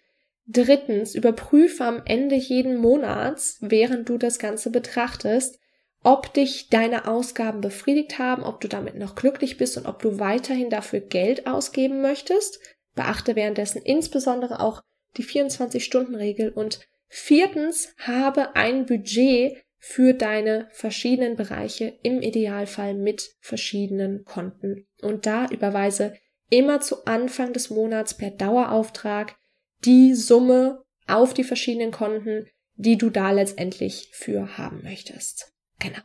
Drittens, 0.47 1.15
überprüfe 1.15 1.85
am 1.85 2.03
Ende 2.05 2.35
jeden 2.35 2.77
Monats, 2.77 3.59
während 3.61 4.09
du 4.09 4.19
das 4.19 4.39
Ganze 4.39 4.71
betrachtest, 4.71 5.59
ob 6.03 6.35
dich 6.35 6.69
deine 6.69 7.09
Ausgaben 7.09 7.63
befriedigt 7.63 8.19
haben, 8.19 8.43
ob 8.43 8.61
du 8.61 8.69
damit 8.69 8.97
noch 8.97 9.15
glücklich 9.15 9.57
bist 9.57 9.79
und 9.79 9.87
ob 9.87 10.03
du 10.03 10.19
weiterhin 10.19 10.69
dafür 10.69 11.01
Geld 11.01 11.47
ausgeben 11.47 12.03
möchtest. 12.03 12.61
Beachte 12.95 13.35
währenddessen 13.35 13.81
insbesondere 13.81 14.61
auch 14.61 14.83
die 15.17 15.25
24-Stunden-Regel 15.25 16.51
und 16.51 16.81
viertens, 17.09 17.95
habe 17.99 18.55
ein 18.55 18.85
Budget 18.85 19.64
für 19.87 20.15
deine 20.15 20.67
verschiedenen 20.71 21.37
Bereiche, 21.37 21.93
im 22.03 22.23
Idealfall 22.23 22.95
mit 22.95 23.37
verschiedenen 23.41 24.25
Konten. 24.25 24.87
Und 25.03 25.27
da 25.27 25.47
überweise 25.51 26.15
immer 26.49 26.81
zu 26.81 27.05
Anfang 27.05 27.53
des 27.53 27.69
Monats 27.69 28.17
per 28.17 28.31
Dauerauftrag 28.31 29.37
die 29.85 30.15
Summe 30.15 30.83
auf 31.07 31.35
die 31.35 31.45
verschiedenen 31.45 31.91
Konten, 31.91 32.47
die 32.77 32.97
du 32.97 33.11
da 33.11 33.31
letztendlich 33.31 34.09
für 34.13 34.57
haben 34.57 34.81
möchtest. 34.83 35.53
Genau. 35.81 36.01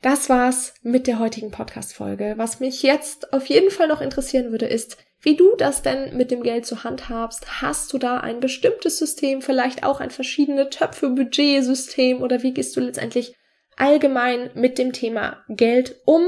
Das 0.00 0.28
war's 0.28 0.74
mit 0.82 1.08
der 1.08 1.18
heutigen 1.18 1.50
Podcast-Folge. 1.50 2.34
Was 2.36 2.60
mich 2.60 2.84
jetzt 2.84 3.32
auf 3.32 3.46
jeden 3.46 3.72
Fall 3.72 3.88
noch 3.88 4.00
interessieren 4.00 4.52
würde, 4.52 4.66
ist, 4.66 4.96
wie 5.26 5.34
du 5.34 5.56
das 5.56 5.82
denn 5.82 6.16
mit 6.16 6.30
dem 6.30 6.44
Geld 6.44 6.66
zu 6.66 6.84
handhabst. 6.84 7.60
Hast 7.60 7.92
du 7.92 7.98
da 7.98 8.18
ein 8.20 8.38
bestimmtes 8.38 8.96
System, 8.96 9.42
vielleicht 9.42 9.82
auch 9.82 9.98
ein 9.98 10.12
verschiedene 10.12 10.70
Töpfe, 10.70 11.08
Budgetsystem 11.08 12.22
oder 12.22 12.44
wie 12.44 12.54
gehst 12.54 12.76
du 12.76 12.80
letztendlich 12.80 13.34
allgemein 13.76 14.50
mit 14.54 14.78
dem 14.78 14.92
Thema 14.92 15.42
Geld 15.48 15.96
um? 16.04 16.22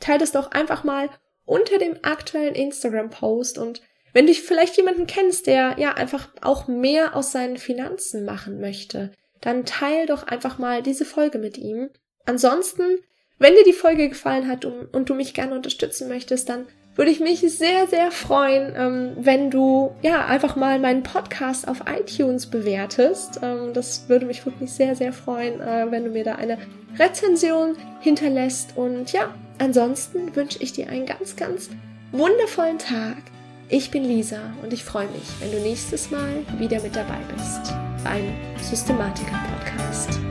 Teil 0.00 0.18
das 0.18 0.32
doch 0.32 0.50
einfach 0.50 0.82
mal 0.82 1.10
unter 1.44 1.78
dem 1.78 1.98
aktuellen 2.02 2.56
Instagram-Post 2.56 3.56
und 3.56 3.82
wenn 4.12 4.26
du 4.26 4.34
vielleicht 4.34 4.76
jemanden 4.76 5.06
kennst, 5.06 5.46
der 5.46 5.76
ja 5.78 5.92
einfach 5.92 6.28
auch 6.40 6.66
mehr 6.66 7.14
aus 7.14 7.30
seinen 7.30 7.56
Finanzen 7.56 8.24
machen 8.24 8.60
möchte, 8.60 9.12
dann 9.40 9.64
teil 9.64 10.06
doch 10.06 10.24
einfach 10.24 10.58
mal 10.58 10.82
diese 10.82 11.04
Folge 11.04 11.38
mit 11.38 11.56
ihm. 11.56 11.90
Ansonsten, 12.26 12.98
wenn 13.38 13.54
dir 13.54 13.62
die 13.62 13.72
Folge 13.72 14.08
gefallen 14.08 14.48
hat 14.48 14.64
und, 14.64 15.08
du 15.08 15.14
mich 15.14 15.34
gerne 15.34 15.54
unterstützen 15.54 16.08
möchtest, 16.08 16.48
dann 16.48 16.66
würde 16.96 17.10
ich 17.10 17.20
mich 17.20 17.40
sehr, 17.40 17.86
sehr 17.86 18.10
freuen, 18.10 18.74
ähm, 18.76 19.12
wenn 19.16 19.50
du 19.50 19.92
ja 20.02 20.26
einfach 20.26 20.56
mal 20.56 20.78
meinen 20.78 21.02
Podcast 21.02 21.68
auf 21.68 21.82
iTunes 21.86 22.46
bewertest. 22.46 23.40
Ähm, 23.42 23.72
das 23.72 24.08
würde 24.08 24.26
mich 24.26 24.44
wirklich 24.44 24.72
sehr, 24.72 24.96
sehr 24.96 25.12
freuen, 25.12 25.60
äh, 25.60 25.86
wenn 25.90 26.04
du 26.04 26.10
mir 26.10 26.24
da 26.24 26.34
eine 26.34 26.58
Rezension 26.98 27.76
hinterlässt. 28.00 28.76
Und 28.76 29.12
ja, 29.12 29.34
ansonsten 29.58 30.34
wünsche 30.34 30.62
ich 30.62 30.72
dir 30.72 30.88
einen 30.88 31.06
ganz, 31.06 31.36
ganz 31.36 31.70
wundervollen 32.12 32.78
Tag. 32.78 33.16
Ich 33.68 33.92
bin 33.92 34.04
Lisa 34.04 34.40
und 34.64 34.72
ich 34.72 34.82
freue 34.82 35.06
mich, 35.08 35.28
wenn 35.40 35.52
du 35.52 35.58
nächstes 35.58 36.10
Mal 36.10 36.44
wieder 36.58 36.82
mit 36.82 36.96
dabei 36.96 37.18
bist 37.32 37.72
beim 38.02 38.34
Systematiker 38.60 39.38
Podcast. 39.56 40.29